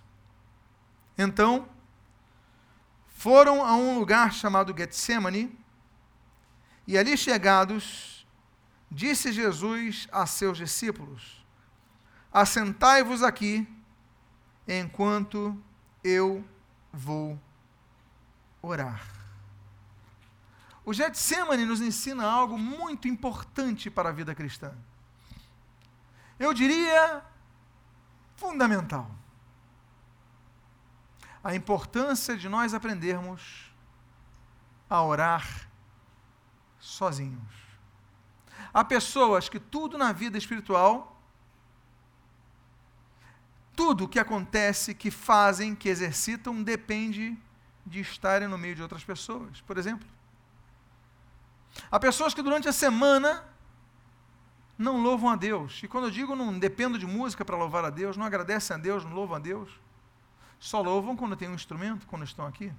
Então, 1.17 1.69
foram 3.09 3.65
a 3.65 3.75
um 3.75 3.99
lugar 3.99 4.33
chamado 4.33 4.75
Getsemane, 4.77 5.59
e 6.87 6.97
ali 6.97 7.17
chegados, 7.17 8.27
disse 8.91 9.33
Jesus 9.33 10.07
a 10.13 10.25
seus 10.27 10.59
discípulos: 10.59 11.45
Assentai-vos 12.33 13.23
aqui, 13.23 13.67
enquanto 14.67 15.61
eu 16.05 16.45
vou 16.93 17.39
orar. 18.63 19.03
O 20.85 20.93
Getsemane 20.93 21.67
nos 21.67 21.81
ensina 21.81 22.25
algo 22.25 22.57
muito 22.59 23.07
importante 23.07 23.91
para 23.91 24.09
a 24.09 24.13
vida 24.13 24.35
cristã. 24.35 24.75
Eu 26.39 26.55
diria 26.55 27.23
fundamental. 28.37 29.11
A 31.45 31.55
importância 31.55 32.37
de 32.37 32.49
nós 32.49 32.73
aprendermos 32.73 33.71
a 34.89 35.03
orar 35.03 35.69
sozinhos. 36.79 37.53
Há 38.73 38.85
pessoas 38.85 39.49
que 39.49 39.59
tudo 39.59 39.99
na 39.99 40.13
vida 40.13 40.39
espiritual, 40.39 41.21
tudo 43.75 44.09
que 44.09 44.19
acontece, 44.19 44.95
que 44.95 45.11
fazem, 45.11 45.75
que 45.75 45.89
exercitam, 45.89 46.63
depende 46.63 47.37
de 47.89 48.01
estarem 48.01 48.47
no 48.47 48.59
meio 48.59 48.75
de 48.75 48.83
outras 48.83 49.03
pessoas, 49.03 49.61
por 49.63 49.79
exemplo. 49.79 50.07
Há 51.91 51.99
pessoas 51.99 52.35
que 52.35 52.43
durante 52.43 52.69
a 52.69 52.73
semana 52.73 53.45
não 54.77 55.03
louvam 55.03 55.31
a 55.31 55.37
Deus. 55.37 55.83
E 55.83 55.89
quando 55.89 56.05
eu 56.05 56.11
digo 56.11 56.37
não 56.37 56.59
dependo 56.59 56.99
de 56.99 57.07
música 57.07 57.45
para 57.45 57.57
louvar 57.57 57.85
a 57.85 57.91
Deus, 57.91 58.17
não 58.17 58.27
agradecem 58.27 58.77
a 58.77 58.79
Deus, 58.79 59.05
não 59.05 59.13
louvam 59.13 59.37
a 59.37 59.41
Deus. 59.41 59.71
Só 60.61 60.81
louvam 60.81 61.17
quando 61.17 61.37
tem 61.37 61.49
um 61.49 61.55
instrumento, 61.55 62.07
quando 62.07 62.25
estão 62.25 62.47
aqui. 62.47 62.73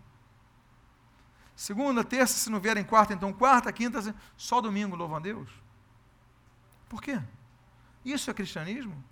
Segunda, 1.56 2.04
terça, 2.04 2.38
se 2.38 2.50
não 2.50 2.60
vierem 2.60 2.84
quarta, 2.84 3.14
então 3.14 3.34
quarta, 3.34 3.72
quinta, 3.72 4.16
só 4.38 4.62
domingo 4.62 4.96
louvam 4.96 5.18
a 5.18 5.20
Deus. 5.20 5.50
Por 6.88 7.02
quê? 7.02 7.22
Isso 8.04 8.30
é 8.32 8.34
cristianismo? 8.34 9.04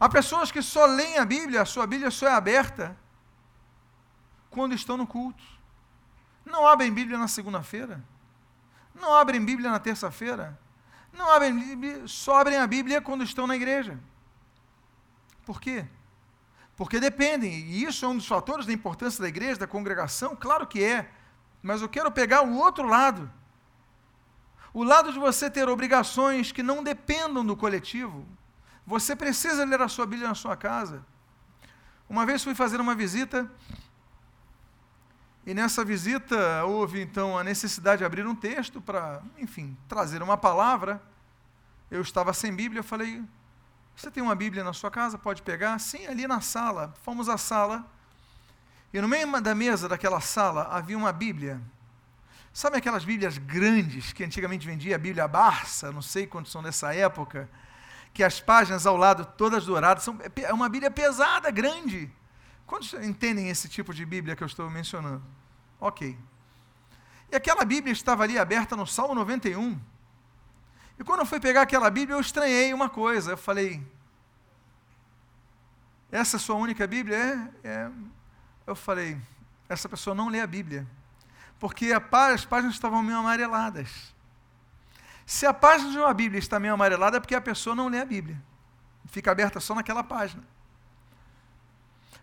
Há 0.00 0.08
pessoas 0.08 0.50
que 0.50 0.60
só 0.60 0.84
leem 0.84 1.18
a 1.18 1.24
Bíblia, 1.24 1.62
a 1.62 1.64
sua 1.64 1.86
Bíblia 1.86 2.10
só 2.10 2.26
é 2.26 2.32
aberta 2.32 2.96
quando 4.52 4.74
estão 4.74 4.96
no 4.96 5.06
culto. 5.06 5.42
Não 6.44 6.66
abrem 6.66 6.92
Bíblia 6.92 7.18
na 7.18 7.26
segunda-feira. 7.26 8.02
Não 8.94 9.14
abrem 9.14 9.44
Bíblia 9.44 9.70
na 9.70 9.80
terça-feira. 9.80 10.58
Não 11.12 11.30
abrem 11.30 11.54
Bíblia, 11.54 12.06
só 12.06 12.40
abrem 12.40 12.58
a 12.58 12.66
Bíblia 12.66 13.00
quando 13.00 13.24
estão 13.24 13.46
na 13.46 13.56
igreja. 13.56 13.98
Por 15.44 15.60
quê? 15.60 15.86
Porque 16.76 17.00
dependem, 17.00 17.52
e 17.52 17.84
isso 17.84 18.04
é 18.04 18.08
um 18.08 18.16
dos 18.16 18.26
fatores 18.26 18.66
da 18.66 18.72
importância 18.72 19.20
da 19.20 19.28
igreja, 19.28 19.60
da 19.60 19.66
congregação, 19.66 20.36
claro 20.36 20.66
que 20.66 20.82
é. 20.82 21.10
Mas 21.62 21.82
eu 21.82 21.88
quero 21.88 22.10
pegar 22.10 22.42
o 22.42 22.54
outro 22.56 22.86
lado. 22.86 23.30
O 24.74 24.82
lado 24.82 25.12
de 25.12 25.18
você 25.18 25.50
ter 25.50 25.68
obrigações 25.68 26.50
que 26.50 26.62
não 26.62 26.82
dependam 26.82 27.44
do 27.44 27.56
coletivo. 27.56 28.26
Você 28.86 29.14
precisa 29.14 29.64
ler 29.64 29.80
a 29.80 29.88
sua 29.88 30.06
Bíblia 30.06 30.28
na 30.28 30.34
sua 30.34 30.56
casa. 30.56 31.04
Uma 32.08 32.26
vez 32.26 32.42
fui 32.42 32.54
fazer 32.54 32.80
uma 32.80 32.94
visita 32.94 33.50
e 35.44 35.52
nessa 35.52 35.84
visita 35.84 36.64
houve 36.64 37.00
então 37.00 37.36
a 37.36 37.42
necessidade 37.42 37.98
de 37.98 38.04
abrir 38.04 38.24
um 38.26 38.34
texto 38.34 38.80
para, 38.80 39.20
enfim, 39.36 39.76
trazer 39.88 40.22
uma 40.22 40.36
palavra. 40.36 41.02
Eu 41.90 42.00
estava 42.00 42.32
sem 42.32 42.54
Bíblia, 42.54 42.78
eu 42.78 42.84
falei: 42.84 43.22
Você 43.96 44.10
tem 44.10 44.22
uma 44.22 44.36
Bíblia 44.36 44.62
na 44.62 44.72
sua 44.72 44.90
casa? 44.90 45.18
Pode 45.18 45.42
pegar? 45.42 45.78
Sim, 45.80 46.06
ali 46.06 46.28
na 46.28 46.40
sala. 46.40 46.94
Fomos 47.02 47.28
à 47.28 47.36
sala. 47.36 47.84
E 48.92 49.00
no 49.00 49.08
meio 49.08 49.40
da 49.40 49.54
mesa 49.54 49.88
daquela 49.88 50.20
sala 50.20 50.68
havia 50.70 50.96
uma 50.96 51.12
Bíblia. 51.12 51.60
Sabe 52.52 52.76
aquelas 52.76 53.04
Bíblias 53.04 53.38
grandes 53.38 54.12
que 54.12 54.22
antigamente 54.22 54.66
vendia, 54.66 54.94
a 54.94 54.98
Bíblia 54.98 55.26
Barça, 55.26 55.90
não 55.90 56.02
sei 56.02 56.26
quantos 56.26 56.52
são 56.52 56.62
dessa 56.62 56.94
época, 56.94 57.48
que 58.12 58.22
as 58.22 58.40
páginas 58.40 58.86
ao 58.86 58.96
lado 58.96 59.24
todas 59.24 59.64
douradas, 59.64 60.04
são, 60.04 60.18
é 60.36 60.52
uma 60.52 60.68
Bíblia 60.68 60.90
pesada, 60.90 61.50
grande. 61.50 62.12
Quantos 62.72 62.94
entendem 62.94 63.50
esse 63.50 63.68
tipo 63.68 63.92
de 63.92 64.02
Bíblia 64.06 64.34
que 64.34 64.42
eu 64.42 64.46
estou 64.46 64.70
mencionando? 64.70 65.22
Ok. 65.78 66.18
E 67.30 67.36
aquela 67.36 67.66
Bíblia 67.66 67.92
estava 67.92 68.22
ali 68.22 68.38
aberta 68.38 68.74
no 68.74 68.86
Salmo 68.86 69.14
91. 69.14 69.78
E 70.98 71.04
quando 71.04 71.20
eu 71.20 71.26
fui 71.26 71.38
pegar 71.38 71.60
aquela 71.60 71.90
Bíblia, 71.90 72.16
eu 72.16 72.20
estranhei 72.22 72.72
uma 72.72 72.88
coisa. 72.88 73.32
Eu 73.32 73.36
falei: 73.36 73.86
Essa 76.10 76.36
é 76.36 76.38
a 76.38 76.40
sua 76.40 76.56
única 76.56 76.86
Bíblia? 76.86 77.52
É, 77.62 77.68
é. 77.68 77.90
Eu 78.66 78.74
falei: 78.74 79.20
Essa 79.68 79.86
pessoa 79.86 80.14
não 80.14 80.30
lê 80.30 80.40
a 80.40 80.46
Bíblia. 80.46 80.86
Porque 81.60 81.92
as 81.92 82.46
páginas 82.46 82.72
estavam 82.72 83.02
meio 83.02 83.18
amareladas. 83.18 84.14
Se 85.26 85.44
a 85.44 85.52
página 85.52 85.90
de 85.90 85.98
uma 85.98 86.14
Bíblia 86.14 86.38
está 86.38 86.58
meio 86.58 86.72
amarelada, 86.72 87.18
é 87.18 87.20
porque 87.20 87.34
a 87.34 87.40
pessoa 87.42 87.76
não 87.76 87.88
lê 87.88 88.00
a 88.00 88.06
Bíblia. 88.06 88.42
Fica 89.08 89.30
aberta 89.30 89.60
só 89.60 89.74
naquela 89.74 90.02
página. 90.02 90.42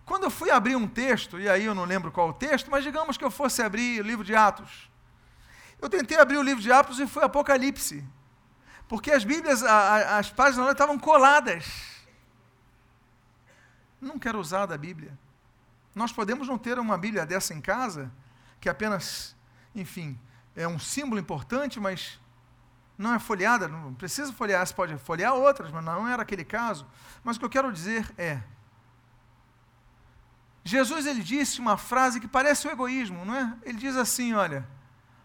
Quando 0.06 0.24
eu 0.24 0.32
fui 0.32 0.50
abrir 0.50 0.76
um 0.76 0.88
texto, 0.88 1.40
e 1.40 1.48
aí 1.48 1.66
eu 1.66 1.76
não 1.76 1.86
lembro 1.86 2.12
qual 2.12 2.30
o 2.30 2.34
texto, 2.34 2.72
mas 2.72 2.84
digamos 2.84 3.18
que 3.18 3.24
eu 3.24 3.32
fosse 3.32 3.62
abrir 3.62 4.02
o 4.02 4.04
livro 4.04 4.24
de 4.24 4.36
Atos. 4.36 4.90
Eu 5.82 5.90
tentei 5.90 6.18
abrir 6.18 6.38
o 6.38 6.42
livro 6.42 6.62
de 6.62 6.72
Atos 6.72 7.00
e 7.00 7.08
foi 7.08 7.24
Apocalipse. 7.24 8.04
Porque 8.88 9.12
as 9.12 9.24
Bíblias, 9.24 9.64
a, 9.64 9.72
a, 9.72 10.18
as 10.18 10.32
páginas 10.32 10.72
estavam 10.72 10.98
coladas. 10.98 11.66
Não 14.02 14.18
quero 14.18 14.40
usar 14.40 14.66
da 14.66 14.78
Bíblia. 14.78 15.18
Nós 15.94 16.12
podemos 16.12 16.48
não 16.48 16.58
ter 16.58 16.80
uma 16.80 16.98
Bíblia 16.98 17.26
dessa 17.26 17.54
em 17.54 17.62
casa, 17.62 18.12
que 18.60 18.68
apenas, 18.68 19.36
enfim, 19.76 20.20
é 20.56 20.68
um 20.68 20.80
símbolo 20.80 21.20
importante, 21.20 21.80
mas 21.80 22.20
não 22.98 23.14
é 23.14 23.20
folheada, 23.20 23.68
não 23.68 23.94
precisa 23.94 24.34
folhear, 24.34 24.66
você 24.66 24.74
pode 24.74 24.98
folhear 24.98 25.34
outras, 25.34 25.72
mas 25.72 25.84
não 25.84 26.08
era 26.08 26.24
aquele 26.24 26.44
caso. 26.44 26.86
Mas 27.24 27.38
o 27.38 27.40
que 27.40 27.46
eu 27.46 27.50
quero 27.50 27.72
dizer 27.72 28.12
é: 28.18 28.42
Jesus 30.70 31.08
ele 31.08 31.24
disse 31.24 31.60
uma 31.60 31.78
frase 31.78 32.20
que 32.20 32.28
parece 32.28 32.68
o 32.68 32.72
egoísmo, 32.72 33.26
não 33.26 33.34
é? 33.34 33.58
Ele 33.64 33.80
diz 33.80 33.96
assim: 33.96 34.34
olha, 34.34 34.68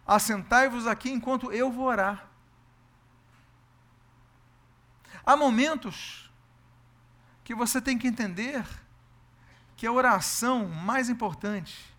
assentai-vos 0.07 0.87
aqui 0.87 1.11
enquanto 1.11 1.53
eu 1.53 1.71
vou 1.71 1.85
orar. 1.85 2.31
Há 5.27 5.37
momentos 5.37 6.31
que 7.45 7.55
você 7.55 7.79
tem 7.79 7.99
que 7.99 8.09
entender 8.09 8.65
que 9.77 9.87
a 9.87 9.93
oração 9.93 10.67
mais 10.67 11.11
importante 11.11 11.95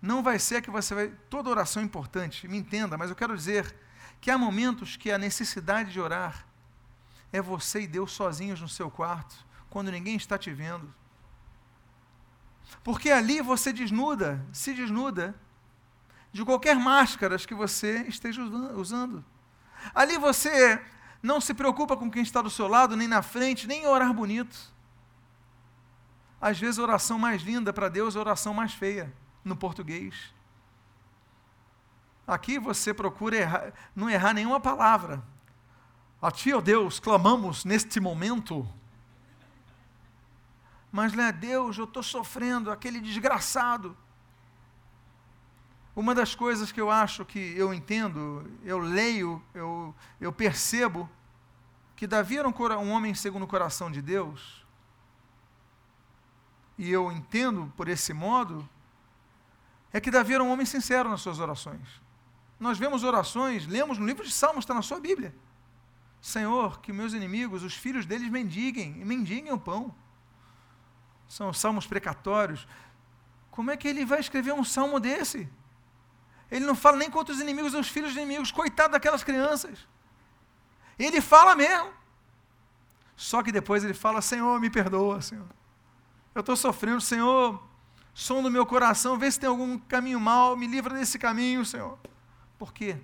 não 0.00 0.22
vai 0.22 0.38
ser 0.38 0.62
que 0.62 0.70
você 0.70 0.94
vai. 0.94 1.08
Toda 1.28 1.50
oração 1.50 1.82
é 1.82 1.84
importante, 1.84 2.46
me 2.46 2.58
entenda, 2.58 2.96
mas 2.96 3.10
eu 3.10 3.16
quero 3.16 3.36
dizer 3.36 3.74
que 4.20 4.30
há 4.30 4.38
momentos 4.38 4.96
que 4.96 5.10
a 5.10 5.18
necessidade 5.18 5.90
de 5.90 6.00
orar 6.00 6.46
é 7.32 7.42
você 7.42 7.80
e 7.80 7.88
Deus 7.88 8.12
sozinhos 8.12 8.60
no 8.60 8.68
seu 8.68 8.88
quarto, 8.88 9.34
quando 9.68 9.90
ninguém 9.90 10.14
está 10.14 10.38
te 10.38 10.52
vendo. 10.52 10.94
Porque 12.82 13.10
ali 13.10 13.40
você 13.40 13.72
desnuda, 13.72 14.44
se 14.52 14.74
desnuda 14.74 15.34
de 16.32 16.44
qualquer 16.44 16.76
máscaras 16.76 17.46
que 17.46 17.54
você 17.54 18.02
esteja 18.02 18.42
usando. 18.42 19.24
Ali 19.94 20.18
você 20.18 20.80
não 21.22 21.40
se 21.40 21.54
preocupa 21.54 21.96
com 21.96 22.10
quem 22.10 22.22
está 22.22 22.42
do 22.42 22.50
seu 22.50 22.68
lado, 22.68 22.96
nem 22.96 23.08
na 23.08 23.22
frente, 23.22 23.66
nem 23.66 23.82
em 23.82 23.86
orar 23.86 24.12
bonito. 24.12 24.56
Às 26.40 26.58
vezes 26.58 26.78
a 26.78 26.82
oração 26.82 27.18
mais 27.18 27.42
linda 27.42 27.72
para 27.72 27.88
Deus 27.88 28.14
é 28.14 28.18
a 28.18 28.20
oração 28.20 28.54
mais 28.54 28.72
feia, 28.72 29.12
no 29.44 29.56
português. 29.56 30.32
Aqui 32.26 32.58
você 32.58 32.92
procura 32.92 33.36
errar, 33.36 33.72
não 33.96 34.08
errar 34.08 34.34
nenhuma 34.34 34.60
palavra. 34.60 35.22
A 36.20 36.30
ti, 36.30 36.52
ó 36.52 36.60
Deus, 36.60 37.00
clamamos 37.00 37.64
neste 37.64 37.98
momento. 37.98 38.68
Mas, 40.90 41.12
né, 41.12 41.30
Deus, 41.32 41.76
eu 41.76 41.84
estou 41.84 42.02
sofrendo, 42.02 42.70
aquele 42.70 43.00
desgraçado. 43.00 43.96
Uma 45.94 46.14
das 46.14 46.34
coisas 46.34 46.70
que 46.72 46.80
eu 46.80 46.90
acho 46.90 47.24
que 47.24 47.38
eu 47.38 47.74
entendo, 47.74 48.48
eu 48.64 48.78
leio, 48.78 49.42
eu, 49.52 49.94
eu 50.20 50.32
percebo, 50.32 51.08
que 51.96 52.06
Davi 52.06 52.38
era 52.38 52.48
um, 52.48 52.52
um 52.52 52.90
homem 52.90 53.12
segundo 53.14 53.42
o 53.42 53.48
coração 53.48 53.90
de 53.90 54.00
Deus, 54.00 54.64
e 56.78 56.88
eu 56.90 57.10
entendo 57.10 57.72
por 57.76 57.88
esse 57.88 58.12
modo, 58.12 58.68
é 59.92 60.00
que 60.00 60.10
Davi 60.10 60.34
era 60.34 60.44
um 60.44 60.50
homem 60.50 60.64
sincero 60.64 61.08
nas 61.08 61.20
suas 61.20 61.40
orações. 61.40 62.00
Nós 62.60 62.78
vemos 62.78 63.02
orações, 63.02 63.66
lemos 63.66 63.98
no 63.98 64.06
livro 64.06 64.24
de 64.24 64.30
Salmos, 64.30 64.62
está 64.62 64.74
na 64.74 64.82
sua 64.82 65.00
Bíblia. 65.00 65.34
Senhor, 66.20 66.80
que 66.80 66.92
meus 66.92 67.12
inimigos, 67.12 67.62
os 67.62 67.74
filhos 67.74 68.06
deles 68.06 68.30
mendiguem, 68.30 69.00
e 69.00 69.04
mendiguem 69.04 69.52
o 69.52 69.58
pão. 69.58 69.94
São 71.28 71.52
salmos 71.52 71.86
precatórios. 71.86 72.66
Como 73.50 73.70
é 73.70 73.76
que 73.76 73.86
ele 73.86 74.04
vai 74.04 74.18
escrever 74.18 74.52
um 74.52 74.64
salmo 74.64 74.98
desse? 74.98 75.48
Ele 76.50 76.64
não 76.64 76.74
fala 76.74 76.96
nem 76.96 77.10
contra 77.10 77.34
os 77.34 77.40
inimigos 77.40 77.72
dos 77.72 77.88
filhos 77.88 78.14
dos 78.14 78.22
inimigos, 78.22 78.50
coitado 78.50 78.92
daquelas 78.92 79.22
crianças. 79.22 79.86
Ele 80.98 81.20
fala 81.20 81.54
mesmo. 81.54 81.92
Só 83.14 83.42
que 83.42 83.52
depois 83.52 83.84
ele 83.84 83.94
fala: 83.94 84.22
Senhor, 84.22 84.58
me 84.58 84.70
perdoa, 84.70 85.20
Senhor. 85.20 85.48
Eu 86.34 86.40
estou 86.40 86.56
sofrendo, 86.56 87.00
Senhor. 87.00 87.62
Som 88.14 88.42
do 88.42 88.50
meu 88.50 88.66
coração, 88.66 89.16
vê 89.16 89.30
se 89.30 89.38
tem 89.38 89.48
algum 89.48 89.78
caminho 89.78 90.18
mal, 90.18 90.56
me 90.56 90.66
livra 90.66 90.94
desse 90.94 91.18
caminho, 91.18 91.64
Senhor. 91.64 91.96
Por 92.58 92.72
quê? 92.72 93.00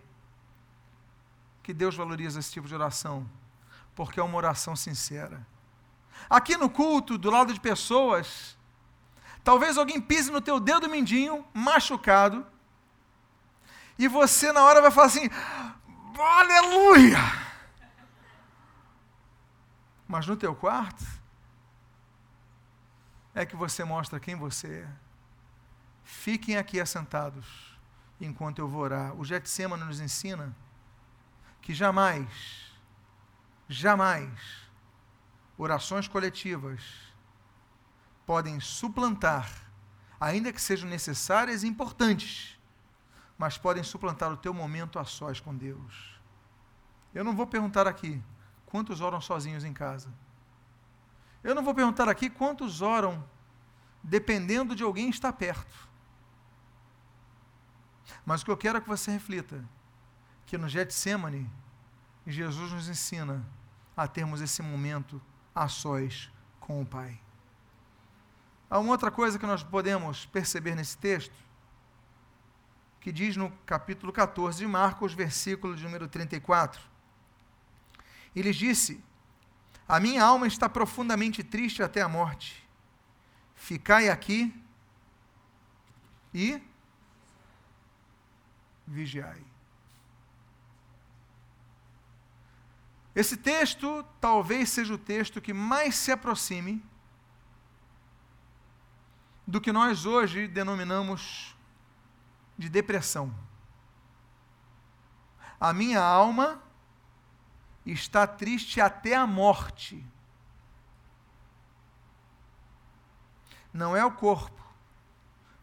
Que 1.62 1.72
Deus 1.72 1.94
valoriza 1.94 2.40
esse 2.40 2.50
tipo 2.50 2.66
de 2.66 2.74
oração? 2.74 3.28
Porque 3.94 4.18
é 4.18 4.22
uma 4.22 4.36
oração 4.36 4.74
sincera. 4.74 5.46
Aqui 6.28 6.56
no 6.56 6.70
culto, 6.70 7.18
do 7.18 7.30
lado 7.30 7.52
de 7.52 7.60
pessoas, 7.60 8.56
talvez 9.42 9.76
alguém 9.76 10.00
pise 10.00 10.30
no 10.30 10.40
teu 10.40 10.58
dedo 10.58 10.88
mindinho, 10.88 11.44
machucado, 11.52 12.46
e 13.98 14.08
você 14.08 14.52
na 14.52 14.62
hora 14.62 14.80
vai 14.80 14.90
falar 14.90 15.06
assim: 15.06 15.28
Aleluia! 16.18 17.18
Mas 20.06 20.26
no 20.26 20.36
teu 20.36 20.54
quarto 20.54 21.04
é 23.34 23.44
que 23.44 23.56
você 23.56 23.84
mostra 23.84 24.20
quem 24.20 24.36
você 24.36 24.80
é. 24.80 24.88
Fiquem 26.04 26.56
aqui 26.56 26.80
assentados 26.80 27.46
enquanto 28.20 28.58
eu 28.58 28.68
vou 28.68 28.82
orar. 28.82 29.14
O 29.16 29.24
Getsemane 29.24 29.84
nos 29.84 30.00
ensina 30.00 30.54
que 31.60 31.74
jamais, 31.74 32.28
jamais, 33.68 34.30
orações 35.56 36.08
coletivas 36.08 36.82
podem 38.26 38.58
suplantar, 38.60 39.50
ainda 40.20 40.52
que 40.52 40.60
sejam 40.60 40.88
necessárias 40.88 41.62
e 41.62 41.68
importantes, 41.68 42.58
mas 43.36 43.58
podem 43.58 43.82
suplantar 43.82 44.32
o 44.32 44.36
teu 44.36 44.54
momento 44.54 44.98
a 44.98 45.04
sós 45.04 45.40
com 45.40 45.54
Deus. 45.54 46.18
Eu 47.14 47.22
não 47.22 47.34
vou 47.34 47.46
perguntar 47.46 47.86
aqui 47.86 48.22
quantos 48.66 49.00
oram 49.00 49.20
sozinhos 49.20 49.64
em 49.64 49.72
casa. 49.72 50.12
Eu 51.42 51.54
não 51.54 51.62
vou 51.62 51.74
perguntar 51.74 52.08
aqui 52.08 52.30
quantos 52.30 52.80
oram 52.80 53.22
dependendo 54.02 54.74
de 54.74 54.82
alguém 54.82 55.08
estar 55.10 55.32
perto. 55.32 55.88
Mas 58.24 58.42
o 58.42 58.44
que 58.44 58.50
eu 58.50 58.56
quero 58.56 58.78
é 58.78 58.80
que 58.80 58.88
você 58.88 59.10
reflita 59.10 59.64
que 60.46 60.58
no 60.58 60.68
Getsemane, 60.68 61.50
Jesus 62.26 62.72
nos 62.72 62.88
ensina 62.88 63.44
a 63.96 64.08
termos 64.08 64.40
esse 64.40 64.62
momento 64.62 65.20
a 65.54 65.68
sós 65.68 66.30
com 66.58 66.80
o 66.82 66.86
Pai. 66.86 67.20
Há 68.68 68.78
uma 68.78 68.90
outra 68.90 69.10
coisa 69.10 69.38
que 69.38 69.46
nós 69.46 69.62
podemos 69.62 70.26
perceber 70.26 70.74
nesse 70.74 70.96
texto, 70.98 71.34
que 73.00 73.12
diz 73.12 73.36
no 73.36 73.50
capítulo 73.66 74.12
14 74.12 74.58
de 74.58 74.66
Marcos, 74.66 75.12
versículo 75.14 75.76
de 75.76 75.84
número 75.84 76.08
34. 76.08 76.80
Ele 78.34 78.50
disse: 78.52 79.02
A 79.86 80.00
minha 80.00 80.24
alma 80.24 80.46
está 80.46 80.68
profundamente 80.68 81.44
triste 81.44 81.82
até 81.82 82.00
a 82.00 82.08
morte. 82.08 82.66
Ficai 83.54 84.08
aqui 84.08 84.52
e 86.32 86.60
vigiai. 88.86 89.53
Esse 93.14 93.36
texto 93.36 94.04
talvez 94.20 94.70
seja 94.70 94.94
o 94.94 94.98
texto 94.98 95.40
que 95.40 95.52
mais 95.52 95.94
se 95.94 96.10
aproxime 96.10 96.84
do 99.46 99.60
que 99.60 99.72
nós 99.72 100.04
hoje 100.04 100.48
denominamos 100.48 101.54
de 102.58 102.68
depressão. 102.68 103.34
A 105.60 105.72
minha 105.72 106.02
alma 106.02 106.60
está 107.86 108.26
triste 108.26 108.80
até 108.80 109.14
a 109.14 109.26
morte. 109.26 110.04
Não 113.72 113.96
é 113.96 114.04
o 114.04 114.12
corpo, 114.12 114.62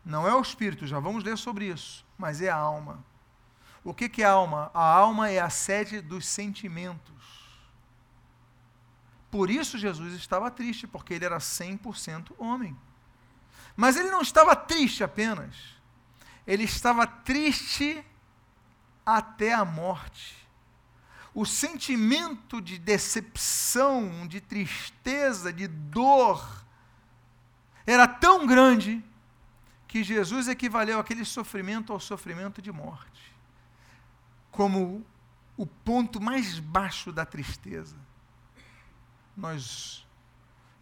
Não 0.04 0.28
é 0.28 0.34
o 0.34 0.42
espírito, 0.42 0.88
já 0.88 1.00
vamos 1.00 1.24
ler 1.24 1.38
sobre 1.38 1.66
isso, 1.66 2.06
mas 2.18 2.42
é 2.42 2.50
a 2.50 2.56
alma. 2.56 3.04
O 3.84 3.94
que, 3.94 4.22
é 4.22 4.26
a 4.26 4.32
alma? 4.32 4.72
A 4.74 4.84
alma 4.84 5.30
é 5.30 5.40
a 5.40 5.50
sede 5.50 6.02
dos 6.02 6.26
sentimentos. 6.26 7.40
Por 9.32 9.50
isso 9.50 9.78
Jesus 9.78 10.13
estava 10.13 10.52
triste, 10.52 10.86
porque 10.86 11.13
ele 11.13 11.24
era 11.24 11.38
100% 11.38 12.34
homem. 12.38 12.78
Mas 13.78 13.96
ele 13.96 14.12
não 14.12 14.22
estava 14.22 14.54
triste 14.56 15.04
apenas. 15.04 15.56
Ele 16.46 16.65
estava 16.65 17.08
triste 17.08 18.04
até 19.06 19.54
a 19.54 19.63
morte. 19.63 20.36
O 21.34 21.46
sentimento 21.46 22.62
de 22.62 22.78
decepção, 22.78 24.28
de 24.28 24.41
tristeza, 24.41 25.54
de 25.54 25.65
dor, 25.65 26.65
era 27.86 28.06
tão 28.06 28.46
grande 28.46 29.02
que 29.88 30.04
Jesus 30.04 30.50
equivaleu 30.50 31.00
aquele 31.00 31.24
sofrimento 31.24 31.94
ao 31.94 32.02
sofrimento 32.02 32.62
de 32.62 32.72
morte, 32.72 33.34
como 34.52 35.06
o 35.56 35.65
ponto 35.65 36.22
mais 36.22 36.60
baixo 36.60 37.13
da 37.13 37.26
tristeza. 37.26 37.96
Nós, 39.36 40.06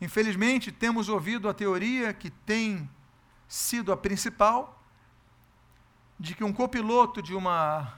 infelizmente, 0.01 0.71
temos 0.71 1.09
ouvido 1.09 1.47
a 1.47 1.53
teoria 1.53 2.13
que 2.13 2.29
tem 2.29 2.89
sido 3.47 3.91
a 3.91 3.97
principal, 3.97 4.83
de 6.19 6.35
que 6.35 6.43
um 6.43 6.51
copiloto 6.51 7.21
de 7.21 7.33
uma 7.33 7.93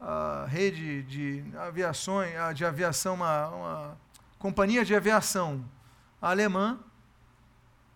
uh, 0.00 0.46
rede 0.46 1.02
de 1.02 1.44
aviações, 1.56 2.32
de 2.56 2.64
aviação, 2.64 3.14
uma, 3.14 3.48
uma 3.48 3.98
companhia 4.38 4.84
de 4.84 4.94
aviação 4.94 5.64
alemã, 6.20 6.80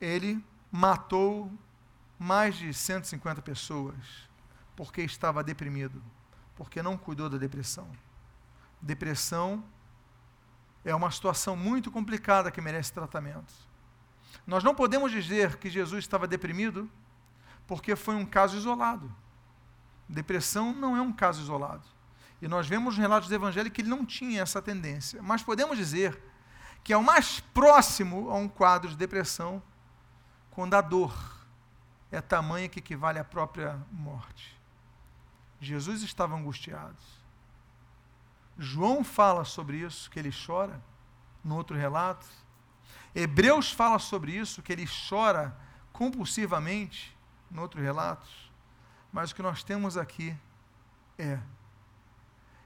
ele 0.00 0.44
matou 0.70 1.50
mais 2.18 2.56
de 2.56 2.72
150 2.74 3.40
pessoas 3.42 4.28
porque 4.76 5.02
estava 5.02 5.42
deprimido, 5.42 6.02
porque 6.54 6.82
não 6.82 6.96
cuidou 6.96 7.28
da 7.28 7.36
depressão. 7.36 7.90
Depressão 8.80 9.64
é 10.84 10.94
uma 10.94 11.10
situação 11.10 11.56
muito 11.56 11.90
complicada 11.90 12.50
que 12.50 12.60
merece 12.60 12.92
tratamento. 12.92 13.52
Nós 14.46 14.64
não 14.64 14.74
podemos 14.74 15.12
dizer 15.12 15.56
que 15.56 15.68
Jesus 15.68 16.04
estava 16.04 16.26
deprimido 16.26 16.90
porque 17.66 17.94
foi 17.94 18.14
um 18.14 18.24
caso 18.24 18.56
isolado. 18.56 19.14
Depressão 20.08 20.72
não 20.72 20.96
é 20.96 21.02
um 21.02 21.12
caso 21.12 21.42
isolado. 21.42 21.86
E 22.40 22.48
nós 22.48 22.66
vemos 22.66 22.94
nos 22.94 22.98
relatos 22.98 23.28
do 23.28 23.34
Evangelho 23.34 23.70
que 23.70 23.82
ele 23.82 23.90
não 23.90 24.06
tinha 24.06 24.40
essa 24.40 24.62
tendência. 24.62 25.22
Mas 25.22 25.42
podemos 25.42 25.76
dizer 25.76 26.18
que 26.82 26.92
é 26.92 26.96
o 26.96 27.02
mais 27.02 27.40
próximo 27.40 28.30
a 28.30 28.34
um 28.36 28.48
quadro 28.48 28.88
de 28.88 28.96
depressão 28.96 29.62
quando 30.50 30.74
a 30.74 30.80
dor 30.80 31.38
é 32.10 32.20
tamanha 32.20 32.68
que 32.68 32.78
equivale 32.78 33.18
à 33.18 33.24
própria 33.24 33.78
morte. 33.92 34.58
Jesus 35.60 36.02
estava 36.02 36.34
angustiado. 36.34 36.96
João 38.58 39.04
fala 39.04 39.44
sobre 39.44 39.78
isso, 39.78 40.10
que 40.10 40.18
ele 40.18 40.32
chora, 40.32 40.82
no 41.44 41.56
outro 41.56 41.76
relato. 41.76 42.26
Hebreus 43.14 43.70
fala 43.70 43.98
sobre 43.98 44.32
isso, 44.32 44.62
que 44.62 44.72
ele 44.72 44.86
chora 45.08 45.56
compulsivamente, 45.92 47.16
no 47.50 47.62
outro 47.62 47.80
relato. 47.80 48.28
Mas 49.12 49.30
o 49.30 49.34
que 49.34 49.42
nós 49.42 49.62
temos 49.62 49.96
aqui 49.96 50.36
é: 51.16 51.38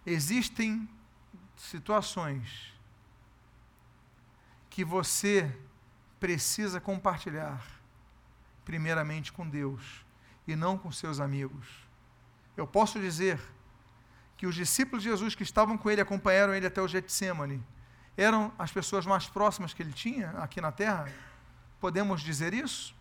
existem 0.07 0.89
situações 1.57 2.73
que 4.69 4.85
você 4.85 5.55
precisa 6.19 6.81
compartilhar 6.81 7.63
primeiramente 8.65 9.33
com 9.33 9.49
Deus 9.49 10.05
e 10.47 10.57
não 10.57 10.79
com 10.79 10.91
seus 10.91 11.21
amigos. 11.21 11.67
Eu 12.57 12.67
posso 12.67 12.99
dizer 12.99 13.41
que 14.43 14.47
os 14.49 14.57
discípulos 14.57 15.05
de 15.05 15.09
Jesus 15.09 15.37
que 15.37 15.45
estavam 15.45 15.79
com 15.79 15.89
ele, 15.89 16.01
acompanharam 16.01 16.53
ele 16.53 16.67
até 16.67 16.83
o 16.83 16.89
Getsemane, 16.89 17.65
eram 18.17 18.53
as 18.59 18.73
pessoas 18.73 19.07
mais 19.07 19.29
próximas 19.29 19.73
que 19.73 19.81
ele 19.81 19.93
tinha 19.93 20.31
aqui 20.31 20.61
na 20.61 20.73
terra? 20.73 21.09
Podemos 21.79 22.21
dizer 22.21 22.53
isso? 22.53 22.93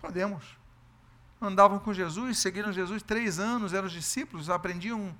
Podemos. 0.00 0.58
Andavam 1.40 1.78
com 1.78 1.94
Jesus, 1.94 2.38
seguiram 2.38 2.72
Jesus 2.72 3.04
três 3.04 3.38
anos, 3.38 3.72
eram 3.72 3.86
os 3.86 3.92
discípulos, 3.92 4.50
aprendiam 4.50 5.16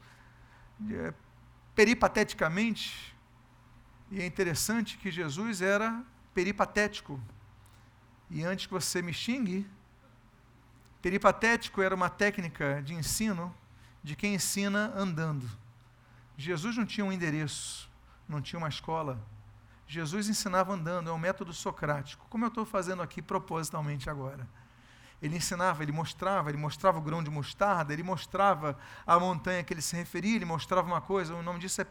é, 0.91 1.15
peripateticamente. 1.77 3.15
E 4.11 4.21
é 4.21 4.27
interessante 4.27 4.99
que 4.99 5.09
Jesus 5.09 5.63
era 5.63 6.03
peripatético. 6.35 7.23
E 8.29 8.43
antes 8.43 8.67
que 8.67 8.73
você 8.73 9.01
me 9.01 9.15
xingue, 9.15 9.65
peripatético 11.01 11.81
era 11.81 11.95
uma 11.95 12.11
técnica 12.11 12.83
de 12.83 12.93
ensino 12.93 13.55
de 14.05 14.14
quem 14.14 14.35
ensina 14.35 14.93
andando. 14.95 15.51
Jesus 16.37 16.77
não 16.77 16.85
tinha 16.85 17.05
um 17.05 17.12
endereço, 17.12 17.90
não 18.29 18.43
tinha 18.43 18.59
uma 18.59 18.69
escola. 18.69 19.19
Jesus 19.88 20.29
ensinava 20.29 20.75
andando, 20.75 21.09
é 21.09 21.12
um 21.12 21.19
método 21.19 21.55
socrático, 21.55 22.27
como 22.29 22.45
eu 22.45 22.49
estou 22.49 22.67
fazendo 22.67 23.03
aqui 23.03 23.23
propositalmente 23.23 24.11
agora. 24.11 24.47
Ele 25.23 25.37
ensinava, 25.37 25.83
ele 25.83 25.93
mostrava, 25.93 26.51
ele 26.51 26.59
mostrava 26.59 26.99
o 26.99 27.01
grão 27.01 27.23
de 27.23 27.31
mostarda, 27.31 27.95
ele 27.95 28.03
mostrava 28.03 28.79
a 29.07 29.19
montanha 29.19 29.64
que 29.64 29.73
ele 29.73 29.81
se 29.81 29.97
referia, 29.97 30.37
ele 30.37 30.45
mostrava 30.45 30.87
uma 30.87 31.01
coisa, 31.01 31.35
o 31.35 31.43
nome 31.43 31.59
disso 31.59 31.81
é 31.81 31.87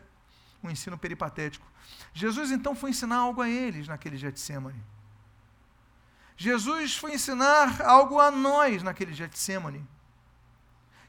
um 0.62 0.69
ensino 0.69 0.97
peripatético. 0.97 1.65
Jesus 2.13 2.52
então 2.52 2.76
foi 2.76 2.91
ensinar 2.91 3.17
algo 3.17 3.41
a 3.41 3.49
eles 3.49 3.88
naquele 3.88 4.17
Getsemane. 4.17 4.84
Jesus 6.38 6.95
foi 6.95 7.15
ensinar 7.15 7.82
algo 7.82 8.19
a 8.19 8.30
nós 8.30 8.84
naquele 8.84 9.13
Getsemane, 9.13 9.88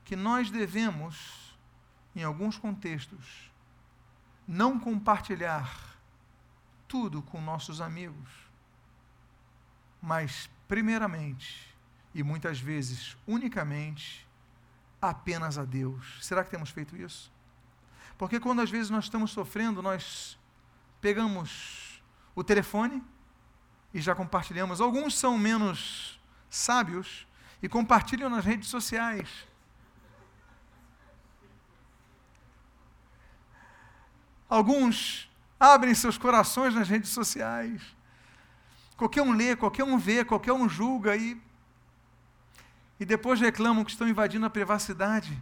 que 0.05 0.15
nós 0.15 0.51
devemos, 0.51 1.57
em 2.15 2.23
alguns 2.23 2.59
contextos, 2.59 3.51
não 4.47 4.79
compartilhar 4.79 5.97
tudo 6.87 7.23
com 7.23 7.41
nossos 7.41 7.81
amigos, 7.81 8.29
mas, 10.01 10.51
primeiramente, 10.69 11.75
e 12.15 12.23
muitas 12.23 12.61
vezes 12.61 13.17
unicamente, 13.27 14.27
apenas 15.01 15.59
a 15.59 15.65
Deus. 15.65 16.19
Será 16.21 16.45
que 16.45 16.51
temos 16.51 16.71
feito 16.71 16.97
isso? 16.97 17.33
Porque 18.17 18.39
quando 18.39 18.61
às 18.61 18.71
vezes 18.71 18.91
nós 18.91 19.05
estamos 19.05 19.33
sofrendo, 19.33 19.83
nós 19.83 20.39
pegamos 21.01 22.03
o 22.35 22.45
telefone 22.45 23.03
e 23.93 24.01
já 24.01 24.15
compartilhamos. 24.15 24.81
Alguns 24.81 25.17
são 25.19 25.37
menos 25.37 26.21
sábios 26.49 27.27
e 27.63 27.69
compartilham 27.69 28.31
nas 28.31 28.45
redes 28.45 28.69
sociais. 28.69 29.29
Alguns 34.55 35.29
abrem 35.59 35.93
seus 35.97 36.17
corações 36.17 36.77
nas 36.77 36.89
redes 36.89 37.11
sociais. 37.11 37.83
Qualquer 38.97 39.21
um 39.23 39.33
lê, 39.33 39.57
qualquer 39.57 39.83
um 39.83 39.99
vê, 39.99 40.25
qualquer 40.25 40.53
um 40.53 40.69
julga 40.69 41.17
e, 41.17 41.43
e 43.01 43.05
depois 43.05 43.41
reclamam 43.41 43.85
que 43.85 43.91
estão 43.91 44.07
invadindo 44.07 44.47
a 44.47 44.49
privacidade. 44.49 45.37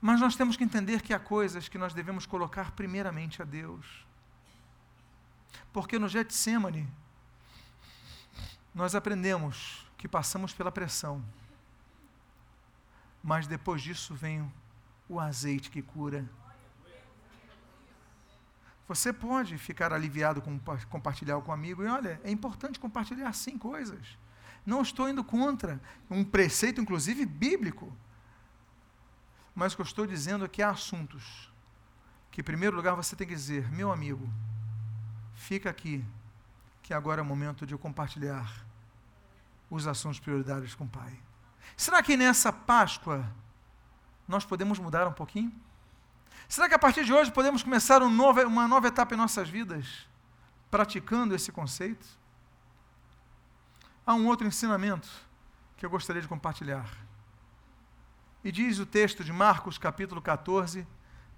Mas 0.00 0.20
nós 0.20 0.36
temos 0.36 0.56
que 0.56 0.62
entender 0.62 1.02
que 1.02 1.12
há 1.12 1.18
coisas 1.18 1.68
que 1.68 1.76
nós 1.76 1.92
devemos 1.92 2.24
colocar 2.24 2.70
primeiramente 2.70 3.42
a 3.42 3.44
Deus. 3.44 4.06
Porque 5.72 5.98
no 5.98 6.08
Getsemane, 6.08 6.88
nós 8.72 8.94
aprendemos 8.94 9.84
que 9.96 10.06
passamos 10.06 10.52
pela 10.52 10.70
pressão, 10.70 11.20
mas 13.24 13.48
depois 13.48 13.82
disso 13.82 14.14
vem 14.14 14.48
o 15.08 15.18
azeite 15.18 15.70
que 15.70 15.82
cura. 15.82 16.28
Você 18.86 19.12
pode 19.12 19.58
ficar 19.58 19.92
aliviado 19.92 20.40
com 20.40 20.58
compartilhar 20.88 21.40
com 21.40 21.50
um 21.50 21.54
amigo, 21.54 21.82
e 21.82 21.86
olha, 21.86 22.20
é 22.24 22.30
importante 22.30 22.80
compartilhar 22.80 23.32
sim 23.34 23.58
coisas. 23.58 24.18
Não 24.64 24.82
estou 24.82 25.08
indo 25.08 25.22
contra 25.22 25.80
um 26.10 26.24
preceito, 26.24 26.80
inclusive 26.80 27.24
bíblico. 27.26 27.94
Mas 29.54 29.72
o 29.72 29.76
que 29.76 29.82
eu 29.82 29.86
estou 29.86 30.06
dizendo 30.06 30.44
é 30.44 30.48
que 30.48 30.62
há 30.62 30.70
assuntos 30.70 31.52
que, 32.30 32.40
em 32.40 32.44
primeiro 32.44 32.76
lugar, 32.76 32.94
você 32.94 33.14
tem 33.14 33.26
que 33.26 33.34
dizer: 33.34 33.70
meu 33.70 33.92
amigo, 33.92 34.28
fica 35.34 35.68
aqui, 35.68 36.04
que 36.82 36.94
agora 36.94 37.20
é 37.20 37.22
o 37.22 37.26
momento 37.26 37.66
de 37.66 37.74
eu 37.74 37.78
compartilhar 37.78 38.64
os 39.70 39.86
assuntos 39.86 40.18
prioritários 40.18 40.74
com 40.74 40.84
o 40.84 40.88
Pai. 40.88 41.18
Será 41.76 42.02
que 42.02 42.16
nessa 42.16 42.52
Páscoa 42.52 43.30
nós 44.28 44.44
podemos 44.44 44.78
mudar 44.78 45.08
um 45.08 45.12
pouquinho? 45.12 45.52
Será 46.48 46.68
que 46.68 46.74
a 46.74 46.78
partir 46.78 47.04
de 47.04 47.12
hoje 47.12 47.32
podemos 47.32 47.62
começar 47.62 48.02
um 48.02 48.10
novo, 48.10 48.40
uma 48.46 48.68
nova 48.68 48.86
etapa 48.86 49.14
em 49.14 49.18
nossas 49.18 49.48
vidas, 49.48 50.06
praticando 50.70 51.34
esse 51.34 51.50
conceito? 51.50 52.06
Há 54.06 54.14
um 54.14 54.26
outro 54.26 54.46
ensinamento 54.46 55.08
que 55.76 55.84
eu 55.84 55.90
gostaria 55.90 56.22
de 56.22 56.28
compartilhar. 56.28 56.88
E 58.44 58.52
diz 58.52 58.78
o 58.78 58.86
texto 58.86 59.24
de 59.24 59.32
Marcos, 59.32 59.78
capítulo 59.78 60.22
14, 60.22 60.86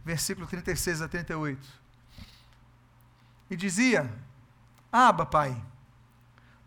versículo 0.05 0.47
36 0.47 1.03
a 1.03 1.09
38 1.09 1.81
e 3.51 3.57
dizia: 3.57 4.09
Aba, 4.93 5.27
Pai, 5.27 5.61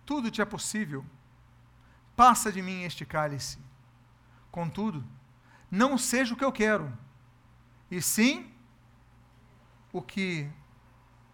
tudo 0.05 0.29
te 0.29 0.41
é 0.41 0.45
possível. 0.45 1.05
Passa 2.15 2.51
de 2.51 2.61
mim 2.61 2.83
este 2.83 3.05
cálice. 3.05 3.57
Contudo, 4.51 5.03
não 5.73 5.97
seja 5.97 6.35
o 6.35 6.37
que 6.37 6.45
eu 6.45 6.51
quero, 6.51 6.95
e 7.89 7.99
sim 7.99 8.47
o 9.91 10.03
que 10.03 10.47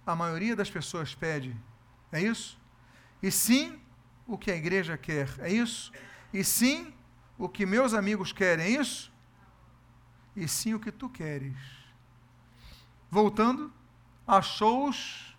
a 0.06 0.16
maioria 0.16 0.56
das 0.56 0.70
pessoas 0.70 1.14
pede. 1.14 1.54
É 2.10 2.22
isso? 2.22 2.58
E 3.22 3.30
sim 3.30 3.78
o 4.26 4.38
que 4.38 4.50
a 4.50 4.56
igreja 4.56 4.98
quer. 4.98 5.30
É 5.40 5.52
isso? 5.52 5.92
E 6.34 6.42
sim 6.42 6.94
o 7.38 7.50
que 7.50 7.66
meus 7.66 7.94
amigos 7.94 8.32
querem. 8.32 8.66
É 8.66 8.70
isso? 8.70 9.12
E 10.34 10.48
sim 10.48 10.74
o 10.74 10.80
que 10.80 10.90
tu 10.92 11.10
queres. 11.10 11.58
Voltando, 13.12 13.74
achou-os 14.26 15.38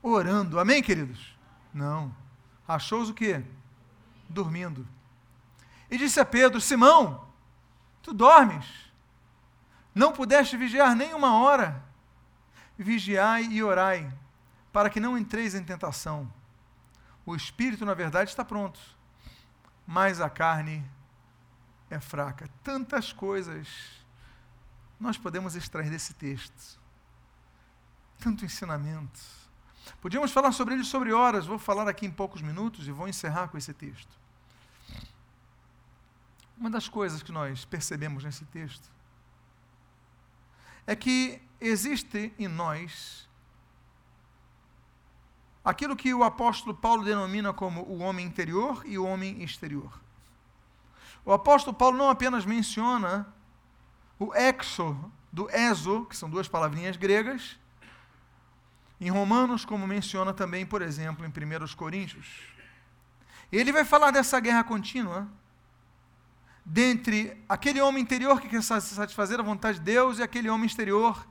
orando. 0.00 0.60
Amém, 0.60 0.80
queridos? 0.80 1.36
Não. 1.74 2.14
Achou-os 2.68 3.10
o 3.10 3.14
quê? 3.14 3.42
Dormindo. 4.28 4.86
E 5.90 5.98
disse 5.98 6.20
a 6.20 6.24
Pedro: 6.24 6.60
Simão, 6.60 7.27
tu 8.08 8.14
dormes? 8.14 8.66
Não 9.94 10.12
pudeste 10.12 10.56
vigiar 10.56 10.96
nem 10.96 11.12
uma 11.12 11.38
hora? 11.38 11.82
Vigiai 12.78 13.44
e 13.44 13.62
orai, 13.62 14.10
para 14.72 14.88
que 14.88 15.00
não 15.00 15.18
entreis 15.18 15.54
em 15.54 15.62
tentação. 15.62 16.32
O 17.26 17.36
espírito, 17.36 17.84
na 17.84 17.92
verdade, 17.92 18.30
está 18.30 18.44
pronto, 18.44 18.80
mas 19.86 20.20
a 20.20 20.30
carne 20.30 20.82
é 21.90 22.00
fraca. 22.00 22.48
Tantas 22.64 23.12
coisas 23.12 23.68
nós 24.98 25.18
podemos 25.18 25.54
extrair 25.54 25.90
desse 25.90 26.14
texto. 26.14 26.80
Tanto 28.18 28.44
ensinamento. 28.44 29.20
Podíamos 30.00 30.32
falar 30.32 30.52
sobre 30.52 30.74
ele 30.74 30.84
sobre 30.84 31.12
horas, 31.12 31.46
vou 31.46 31.58
falar 31.58 31.88
aqui 31.88 32.06
em 32.06 32.10
poucos 32.10 32.40
minutos 32.40 32.88
e 32.88 32.92
vou 32.92 33.06
encerrar 33.06 33.48
com 33.48 33.58
esse 33.58 33.74
texto. 33.74 34.18
Uma 36.58 36.70
das 36.70 36.88
coisas 36.88 37.22
que 37.22 37.30
nós 37.30 37.64
percebemos 37.64 38.24
nesse 38.24 38.44
texto 38.46 38.90
é 40.86 40.96
que 40.96 41.40
existe 41.60 42.32
em 42.38 42.48
nós 42.48 43.28
aquilo 45.64 45.94
que 45.94 46.12
o 46.12 46.24
apóstolo 46.24 46.74
Paulo 46.74 47.04
denomina 47.04 47.52
como 47.52 47.82
o 47.82 47.98
homem 47.98 48.26
interior 48.26 48.82
e 48.86 48.98
o 48.98 49.04
homem 49.04 49.42
exterior. 49.42 50.00
O 51.24 51.32
apóstolo 51.32 51.76
Paulo 51.76 51.96
não 51.96 52.08
apenas 52.08 52.44
menciona 52.44 53.32
o 54.18 54.34
exo 54.34 54.98
do 55.32 55.48
ezo, 55.50 56.06
que 56.06 56.16
são 56.16 56.28
duas 56.28 56.48
palavrinhas 56.48 56.96
gregas, 56.96 57.58
em 59.00 59.10
Romanos, 59.10 59.64
como 59.64 59.86
menciona 59.86 60.32
também, 60.32 60.66
por 60.66 60.82
exemplo, 60.82 61.24
em 61.24 61.28
1 61.28 61.76
Coríntios. 61.76 62.26
Ele 63.52 63.70
vai 63.70 63.84
falar 63.84 64.10
dessa 64.10 64.40
guerra 64.40 64.64
contínua 64.64 65.28
dentre 66.70 67.34
aquele 67.48 67.80
homem 67.80 68.02
interior 68.02 68.42
que 68.42 68.48
quer 68.48 68.62
satisfazer 68.62 69.40
a 69.40 69.42
vontade 69.42 69.78
de 69.78 69.84
Deus 69.86 70.18
e 70.18 70.22
aquele 70.22 70.50
homem 70.50 70.66
exterior 70.66 71.26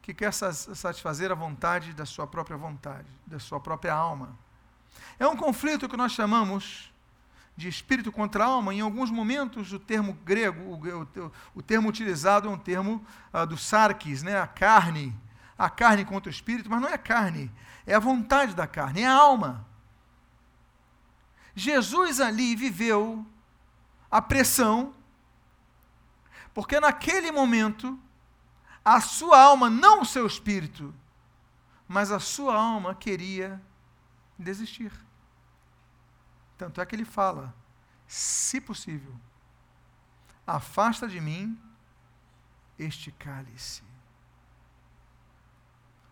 que 0.00 0.14
quer 0.14 0.32
satisfazer 0.32 1.32
a 1.32 1.34
vontade 1.34 1.92
da 1.92 2.06
sua 2.06 2.24
própria 2.24 2.56
vontade, 2.56 3.08
da 3.26 3.40
sua 3.40 3.58
própria 3.58 3.92
alma. 3.92 4.38
É 5.18 5.26
um 5.26 5.36
conflito 5.36 5.88
que 5.88 5.96
nós 5.96 6.12
chamamos 6.12 6.92
de 7.56 7.68
espírito 7.68 8.12
contra 8.12 8.44
alma. 8.44 8.72
Em 8.72 8.80
alguns 8.80 9.10
momentos, 9.10 9.72
o 9.72 9.80
termo 9.80 10.12
grego, 10.24 10.60
o, 10.60 11.24
o, 11.24 11.32
o 11.56 11.62
termo 11.62 11.88
utilizado 11.88 12.46
é 12.46 12.50
um 12.52 12.58
termo 12.58 13.04
uh, 13.34 13.44
do 13.44 13.58
sarkis, 13.58 14.22
né? 14.22 14.40
a 14.40 14.46
carne. 14.46 15.12
A 15.58 15.68
carne 15.68 16.04
contra 16.04 16.30
o 16.30 16.32
espírito, 16.32 16.70
mas 16.70 16.80
não 16.80 16.88
é 16.88 16.94
a 16.94 16.98
carne, 16.98 17.50
é 17.86 17.94
a 17.94 17.98
vontade 17.98 18.54
da 18.54 18.66
carne, 18.66 19.00
é 19.00 19.06
a 19.06 19.14
alma. 19.14 19.66
Jesus 21.54 22.20
ali 22.20 22.54
viveu 22.54 23.26
a 24.16 24.22
pressão, 24.22 24.94
porque 26.54 26.80
naquele 26.80 27.30
momento, 27.30 28.00
a 28.82 28.98
sua 28.98 29.38
alma, 29.38 29.68
não 29.68 30.00
o 30.00 30.06
seu 30.06 30.26
espírito, 30.26 30.94
mas 31.86 32.10
a 32.10 32.18
sua 32.18 32.54
alma 32.56 32.94
queria 32.94 33.62
desistir. 34.38 34.90
Tanto 36.56 36.80
é 36.80 36.86
que 36.86 36.96
ele 36.96 37.04
fala: 37.04 37.54
se 38.06 38.58
possível, 38.58 39.14
afasta 40.46 41.06
de 41.06 41.20
mim 41.20 41.60
este 42.78 43.12
cálice. 43.12 43.82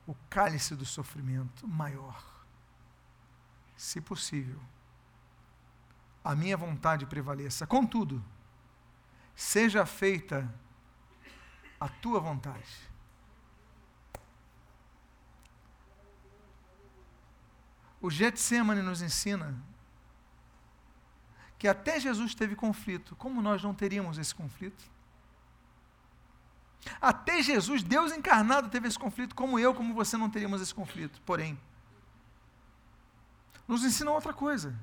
O 0.07 0.15
cálice 0.29 0.77
do 0.77 0.85
sofrimento 0.85 1.67
maior. 1.67 2.23
Se 3.79 3.99
possível, 3.99 4.61
a 6.25 6.35
minha 6.35 6.57
vontade 6.57 7.05
prevaleça. 7.05 7.67
Contudo, 7.67 8.25
seja 9.37 9.85
feita 9.85 10.53
a 11.79 11.89
tua 11.89 12.19
vontade. 12.19 12.91
O 18.01 18.11
Getsemane 18.11 18.81
nos 18.83 19.03
ensina 19.03 19.55
que 21.59 21.69
até 21.69 22.01
Jesus 22.01 22.35
teve 22.35 22.57
conflito. 22.57 23.15
Como 23.17 23.43
nós 23.43 23.63
não 23.63 23.75
teríamos 23.75 24.19
esse 24.19 24.35
conflito? 24.35 24.83
Até 27.01 27.43
Jesus, 27.43 27.83
Deus 27.83 28.13
encarnado, 28.13 28.69
teve 28.69 28.89
esse 28.89 28.99
conflito, 28.99 29.35
como 29.35 29.59
eu, 29.59 29.75
como 29.75 29.95
você 29.95 30.17
não 30.17 30.29
teríamos 30.29 30.61
esse 30.61 30.75
conflito. 30.75 31.21
Porém, 31.23 31.59
nos 33.67 33.83
ensina 33.85 34.11
outra 34.11 34.35
coisa 34.35 34.75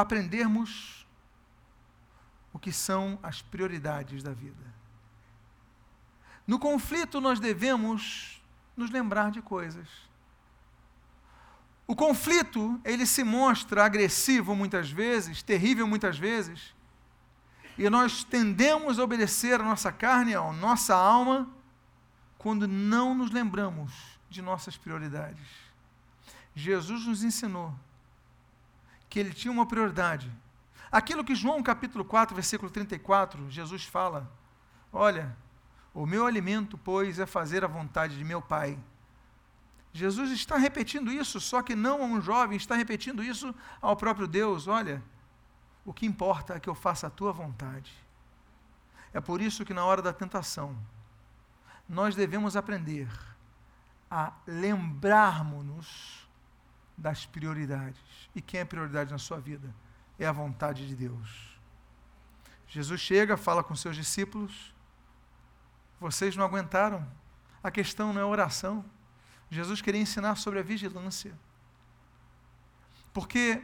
aprendermos 0.00 1.06
o 2.52 2.58
que 2.58 2.72
são 2.72 3.16
as 3.22 3.40
prioridades 3.40 4.22
da 4.22 4.32
vida. 4.32 4.74
No 6.46 6.58
conflito, 6.58 7.20
nós 7.20 7.38
devemos 7.38 8.42
nos 8.76 8.90
lembrar 8.90 9.30
de 9.30 9.40
coisas. 9.40 9.88
O 11.86 11.94
conflito, 11.94 12.80
ele 12.84 13.06
se 13.06 13.22
mostra 13.22 13.84
agressivo 13.84 14.54
muitas 14.56 14.90
vezes, 14.90 15.42
terrível 15.42 15.86
muitas 15.86 16.18
vezes, 16.18 16.74
e 17.78 17.88
nós 17.88 18.24
tendemos 18.24 18.98
a 18.98 19.04
obedecer 19.04 19.60
a 19.60 19.64
nossa 19.64 19.92
carne, 19.92 20.34
a 20.34 20.52
nossa 20.52 20.94
alma, 20.94 21.48
quando 22.36 22.66
não 22.66 23.14
nos 23.14 23.30
lembramos 23.30 23.92
de 24.28 24.42
nossas 24.42 24.76
prioridades. 24.76 25.46
Jesus 26.54 27.06
nos 27.06 27.22
ensinou 27.22 27.74
que 29.14 29.20
ele 29.20 29.32
tinha 29.32 29.52
uma 29.52 29.64
prioridade. 29.64 30.28
Aquilo 30.90 31.22
que 31.22 31.36
João 31.36 31.62
capítulo 31.62 32.04
4, 32.04 32.34
versículo 32.34 32.68
34, 32.68 33.48
Jesus 33.48 33.84
fala: 33.84 34.28
Olha, 34.92 35.36
o 35.94 36.04
meu 36.04 36.26
alimento, 36.26 36.76
pois, 36.76 37.20
é 37.20 37.24
fazer 37.24 37.62
a 37.64 37.68
vontade 37.68 38.18
de 38.18 38.24
meu 38.24 38.42
Pai. 38.42 38.76
Jesus 39.92 40.32
está 40.32 40.56
repetindo 40.56 41.12
isso, 41.12 41.40
só 41.40 41.62
que 41.62 41.76
não 41.76 42.02
a 42.02 42.06
um 42.06 42.20
jovem, 42.20 42.56
está 42.56 42.74
repetindo 42.74 43.22
isso 43.22 43.54
ao 43.80 43.94
próprio 43.94 44.26
Deus. 44.26 44.66
Olha, 44.66 45.00
o 45.84 45.94
que 45.94 46.06
importa 46.06 46.54
é 46.54 46.58
que 46.58 46.68
eu 46.68 46.74
faça 46.74 47.06
a 47.06 47.10
tua 47.10 47.32
vontade. 47.32 47.92
É 49.12 49.20
por 49.20 49.40
isso 49.40 49.64
que 49.64 49.72
na 49.72 49.84
hora 49.84 50.02
da 50.02 50.12
tentação, 50.12 50.76
nós 51.88 52.16
devemos 52.16 52.56
aprender 52.56 53.08
a 54.10 54.32
lembrarmos-nos 54.44 56.23
das 56.96 57.26
prioridades. 57.26 58.00
E 58.34 58.40
quem 58.40 58.60
é 58.60 58.64
prioridade 58.64 59.10
na 59.10 59.18
sua 59.18 59.38
vida? 59.38 59.74
É 60.18 60.26
a 60.26 60.32
vontade 60.32 60.86
de 60.86 60.94
Deus. 60.94 61.58
Jesus 62.68 63.00
chega, 63.00 63.36
fala 63.36 63.62
com 63.62 63.74
seus 63.74 63.96
discípulos. 63.96 64.74
Vocês 66.00 66.36
não 66.36 66.44
aguentaram. 66.44 67.06
A 67.62 67.70
questão 67.70 68.12
não 68.12 68.20
é 68.20 68.24
oração. 68.24 68.84
Jesus 69.50 69.80
queria 69.80 70.00
ensinar 70.00 70.36
sobre 70.36 70.60
a 70.60 70.62
vigilância. 70.62 71.32
Porque 73.12 73.62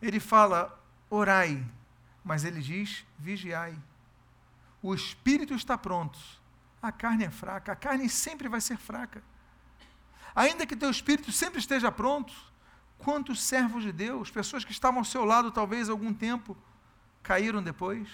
ele 0.00 0.20
fala, 0.20 0.78
orai, 1.08 1.66
mas 2.22 2.44
ele 2.44 2.60
diz, 2.60 3.04
vigiai. 3.18 3.76
O 4.82 4.94
espírito 4.94 5.54
está 5.54 5.76
pronto, 5.76 6.18
a 6.82 6.90
carne 6.92 7.24
é 7.24 7.30
fraca, 7.30 7.72
a 7.72 7.76
carne 7.76 8.08
sempre 8.08 8.48
vai 8.48 8.60
ser 8.60 8.76
fraca. 8.76 9.22
Ainda 10.34 10.66
que 10.66 10.76
teu 10.76 10.90
espírito 10.90 11.32
sempre 11.32 11.58
esteja 11.58 11.90
pronto, 11.90 12.32
Quantos 13.00 13.42
servos 13.42 13.82
de 13.82 13.92
Deus, 13.92 14.30
pessoas 14.30 14.64
que 14.64 14.72
estavam 14.72 15.00
ao 15.00 15.04
seu 15.04 15.24
lado 15.24 15.50
talvez 15.50 15.88
algum 15.88 16.12
tempo, 16.12 16.56
caíram 17.22 17.62
depois? 17.62 18.08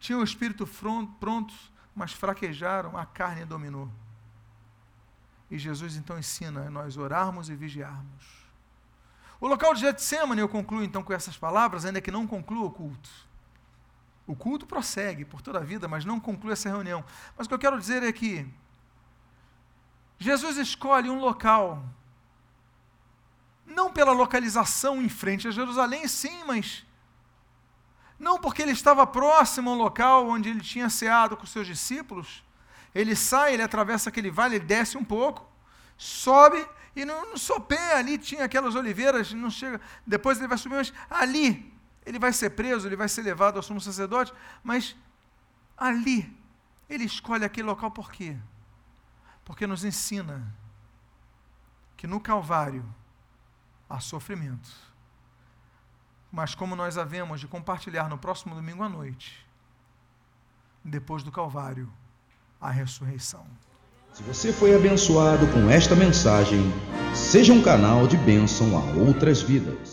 Tinham 0.00 0.20
o 0.20 0.24
espírito 0.24 0.66
pronto, 1.20 1.54
mas 1.94 2.12
fraquejaram, 2.12 2.96
a 2.96 3.04
carne 3.06 3.44
dominou. 3.44 3.90
E 5.50 5.58
Jesus 5.58 5.96
então 5.96 6.18
ensina 6.18 6.66
a 6.66 6.70
nós 6.70 6.96
orarmos 6.96 7.50
e 7.50 7.54
vigiarmos. 7.54 8.42
O 9.38 9.46
local 9.46 9.74
de 9.74 9.80
Getsemane, 9.80 10.40
eu 10.40 10.48
concluo 10.48 10.82
então 10.82 11.02
com 11.02 11.12
essas 11.12 11.36
palavras, 11.36 11.84
ainda 11.84 12.00
que 12.00 12.10
não 12.10 12.26
conclua 12.26 12.66
o 12.66 12.70
culto. 12.70 13.10
O 14.26 14.34
culto 14.34 14.66
prossegue 14.66 15.24
por 15.24 15.42
toda 15.42 15.58
a 15.58 15.62
vida, 15.62 15.86
mas 15.86 16.04
não 16.04 16.18
conclui 16.18 16.52
essa 16.52 16.70
reunião. 16.70 17.04
Mas 17.36 17.46
o 17.46 17.48
que 17.48 17.54
eu 17.54 17.58
quero 17.58 17.78
dizer 17.78 18.02
é 18.02 18.12
que 18.12 18.48
Jesus 20.18 20.56
escolhe 20.56 21.10
um 21.10 21.18
local 21.18 21.84
Não 23.66 23.92
pela 23.92 24.12
localização 24.12 25.00
em 25.00 25.08
frente 25.08 25.48
a 25.48 25.50
Jerusalém, 25.50 26.06
sim, 26.08 26.42
mas 26.46 26.84
não 28.18 28.38
porque 28.38 28.62
ele 28.62 28.70
estava 28.70 29.04
próximo 29.04 29.70
ao 29.70 29.76
local 29.76 30.28
onde 30.28 30.48
ele 30.48 30.60
tinha 30.60 30.88
ceado 30.88 31.36
com 31.36 31.44
seus 31.44 31.66
discípulos. 31.66 32.44
Ele 32.94 33.16
sai, 33.16 33.54
ele 33.54 33.62
atravessa 33.62 34.10
aquele 34.10 34.30
vale, 34.30 34.56
ele 34.56 34.64
desce 34.64 34.96
um 34.96 35.04
pouco, 35.04 35.44
sobe 35.96 36.64
e 36.94 37.04
no, 37.04 37.30
no 37.30 37.38
sopé 37.38 37.96
ali 37.96 38.18
tinha 38.18 38.44
aquelas 38.44 38.74
oliveiras, 38.74 39.32
não 39.32 39.50
chega, 39.50 39.80
depois 40.06 40.38
ele 40.38 40.46
vai 40.46 40.58
subir, 40.58 40.76
mas 40.76 40.92
ali 41.10 41.74
ele 42.04 42.18
vai 42.18 42.32
ser 42.32 42.50
preso, 42.50 42.86
ele 42.86 42.96
vai 42.96 43.08
ser 43.08 43.22
levado 43.22 43.56
ao 43.56 43.62
sumo 43.62 43.80
sacerdote, 43.80 44.32
mas 44.62 44.94
ali 45.76 46.30
ele 46.88 47.04
escolhe 47.04 47.44
aquele 47.44 47.66
local 47.66 47.90
por 47.90 48.12
quê? 48.12 48.36
Porque 49.44 49.66
nos 49.66 49.84
ensina 49.84 50.54
que 51.96 52.06
no 52.06 52.20
Calvário 52.20 52.84
há 53.92 54.00
sofrimento. 54.00 54.70
Mas 56.30 56.54
como 56.54 56.74
nós 56.74 56.96
havemos 56.96 57.40
de 57.40 57.46
compartilhar 57.46 58.08
no 58.08 58.16
próximo 58.16 58.54
domingo 58.54 58.82
à 58.82 58.88
noite, 58.88 59.46
depois 60.82 61.22
do 61.22 61.30
Calvário, 61.30 61.92
a 62.58 62.70
ressurreição. 62.70 63.44
Se 64.14 64.22
você 64.22 64.52
foi 64.52 64.74
abençoado 64.74 65.46
com 65.48 65.68
esta 65.70 65.94
mensagem, 65.94 66.60
seja 67.14 67.52
um 67.52 67.62
canal 67.62 68.06
de 68.06 68.16
bênção 68.16 68.76
a 68.78 68.82
outras 68.98 69.42
vidas. 69.42 69.91